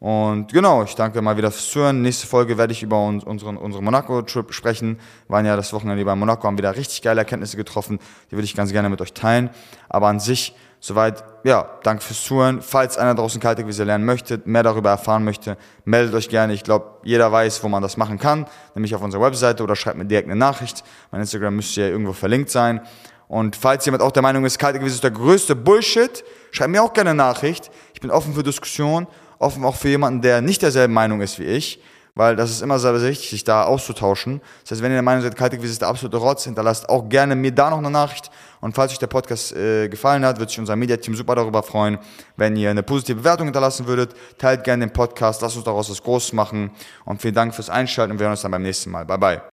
Und 0.00 0.52
genau, 0.52 0.82
ich 0.82 0.96
danke 0.96 1.22
mal 1.22 1.36
wieder 1.36 1.52
fürs 1.52 1.70
Zuhören. 1.70 2.02
Nächste 2.02 2.26
Folge 2.26 2.58
werde 2.58 2.72
ich 2.72 2.82
über 2.82 3.00
unseren, 3.06 3.56
unseren 3.56 3.84
Monaco-Trip 3.84 4.52
sprechen. 4.52 4.98
Wir 5.28 5.34
waren 5.36 5.46
ja 5.46 5.54
das 5.54 5.72
Wochenende 5.72 6.04
bei 6.04 6.16
Monaco, 6.16 6.48
haben 6.48 6.58
wieder 6.58 6.74
richtig 6.74 7.02
geile 7.02 7.20
Erkenntnisse 7.20 7.56
getroffen. 7.56 8.00
Die 8.28 8.32
würde 8.32 8.44
ich 8.44 8.56
ganz 8.56 8.72
gerne 8.72 8.88
mit 8.88 9.00
euch 9.00 9.12
teilen. 9.12 9.50
Aber 9.88 10.08
an 10.08 10.18
sich, 10.18 10.56
soweit, 10.80 11.22
ja, 11.44 11.68
danke 11.82 12.02
fürs 12.02 12.24
Zuhören. 12.24 12.60
Falls 12.62 12.98
einer 12.98 13.14
draußen 13.14 13.40
Kaltakquise 13.40 13.84
lernen 13.84 14.04
möchte, 14.04 14.40
mehr 14.44 14.62
darüber 14.62 14.90
erfahren 14.90 15.24
möchte, 15.24 15.56
meldet 15.84 16.14
euch 16.14 16.28
gerne. 16.28 16.52
Ich 16.52 16.64
glaube, 16.64 16.98
jeder 17.04 17.30
weiß, 17.30 17.62
wo 17.62 17.68
man 17.68 17.82
das 17.82 17.96
machen 17.96 18.18
kann. 18.18 18.46
Nämlich 18.74 18.94
auf 18.94 19.02
unserer 19.02 19.22
Webseite 19.22 19.62
oder 19.62 19.76
schreibt 19.76 19.98
mir 19.98 20.06
direkt 20.06 20.28
eine 20.28 20.36
Nachricht. 20.36 20.82
Mein 21.12 21.20
Instagram 21.20 21.54
müsste 21.54 21.82
ja 21.82 21.88
irgendwo 21.88 22.12
verlinkt 22.12 22.50
sein. 22.50 22.80
Und 23.28 23.54
falls 23.54 23.84
jemand 23.84 24.02
auch 24.02 24.10
der 24.10 24.22
Meinung 24.22 24.44
ist, 24.44 24.58
Kaltakquise 24.58 24.96
ist 24.96 25.04
der 25.04 25.12
größte 25.12 25.54
Bullshit, 25.54 26.24
schreibt 26.50 26.70
mir 26.70 26.82
auch 26.82 26.92
gerne 26.92 27.10
eine 27.10 27.16
Nachricht. 27.18 27.70
Ich 27.94 28.00
bin 28.00 28.10
offen 28.10 28.34
für 28.34 28.42
Diskussion 28.42 29.06
offen 29.40 29.64
auch 29.64 29.74
für 29.74 29.88
jemanden, 29.88 30.20
der 30.20 30.42
nicht 30.42 30.62
derselben 30.62 30.94
Meinung 30.94 31.20
ist 31.20 31.38
wie 31.40 31.44
ich, 31.44 31.82
weil 32.20 32.36
das 32.36 32.50
ist 32.50 32.60
immer 32.60 32.78
sehr 32.78 32.92
wichtig, 33.00 33.30
sich 33.30 33.44
da 33.44 33.62
auszutauschen. 33.64 34.42
Das 34.60 34.72
heißt, 34.72 34.82
wenn 34.82 34.92
ihr 34.92 34.96
der 34.96 35.02
Meinung 35.02 35.22
seid, 35.22 35.34
Kaltakquise 35.36 35.72
ist 35.72 35.80
der 35.80 35.88
absolute 35.88 36.18
Rotz, 36.18 36.44
hinterlasst 36.44 36.86
auch 36.86 37.08
gerne 37.08 37.34
mir 37.34 37.50
da 37.50 37.70
noch 37.70 37.78
eine 37.78 37.90
Nachricht. 37.90 38.30
Und 38.60 38.74
falls 38.74 38.92
euch 38.92 38.98
der 38.98 39.06
Podcast 39.06 39.56
äh, 39.56 39.88
gefallen 39.88 40.22
hat, 40.26 40.38
würde 40.38 40.50
sich 40.50 40.58
unser 40.58 40.76
Mediateam 40.76 41.14
super 41.14 41.34
darüber 41.34 41.62
freuen, 41.62 41.96
wenn 42.36 42.56
ihr 42.56 42.68
eine 42.68 42.82
positive 42.82 43.20
Bewertung 43.20 43.46
hinterlassen 43.46 43.86
würdet. 43.86 44.14
Teilt 44.36 44.64
gerne 44.64 44.84
den 44.84 44.92
Podcast, 44.92 45.40
lasst 45.40 45.56
uns 45.56 45.64
daraus 45.64 45.88
was 45.90 46.02
Großes 46.02 46.34
machen. 46.34 46.72
Und 47.06 47.22
vielen 47.22 47.34
Dank 47.34 47.54
fürs 47.54 47.70
Einschalten 47.70 48.12
und 48.12 48.18
wir 48.18 48.24
hören 48.24 48.32
uns 48.32 48.42
dann 48.42 48.50
beim 48.50 48.64
nächsten 48.64 48.90
Mal. 48.90 49.06
Bye 49.06 49.18
bye. 49.18 49.59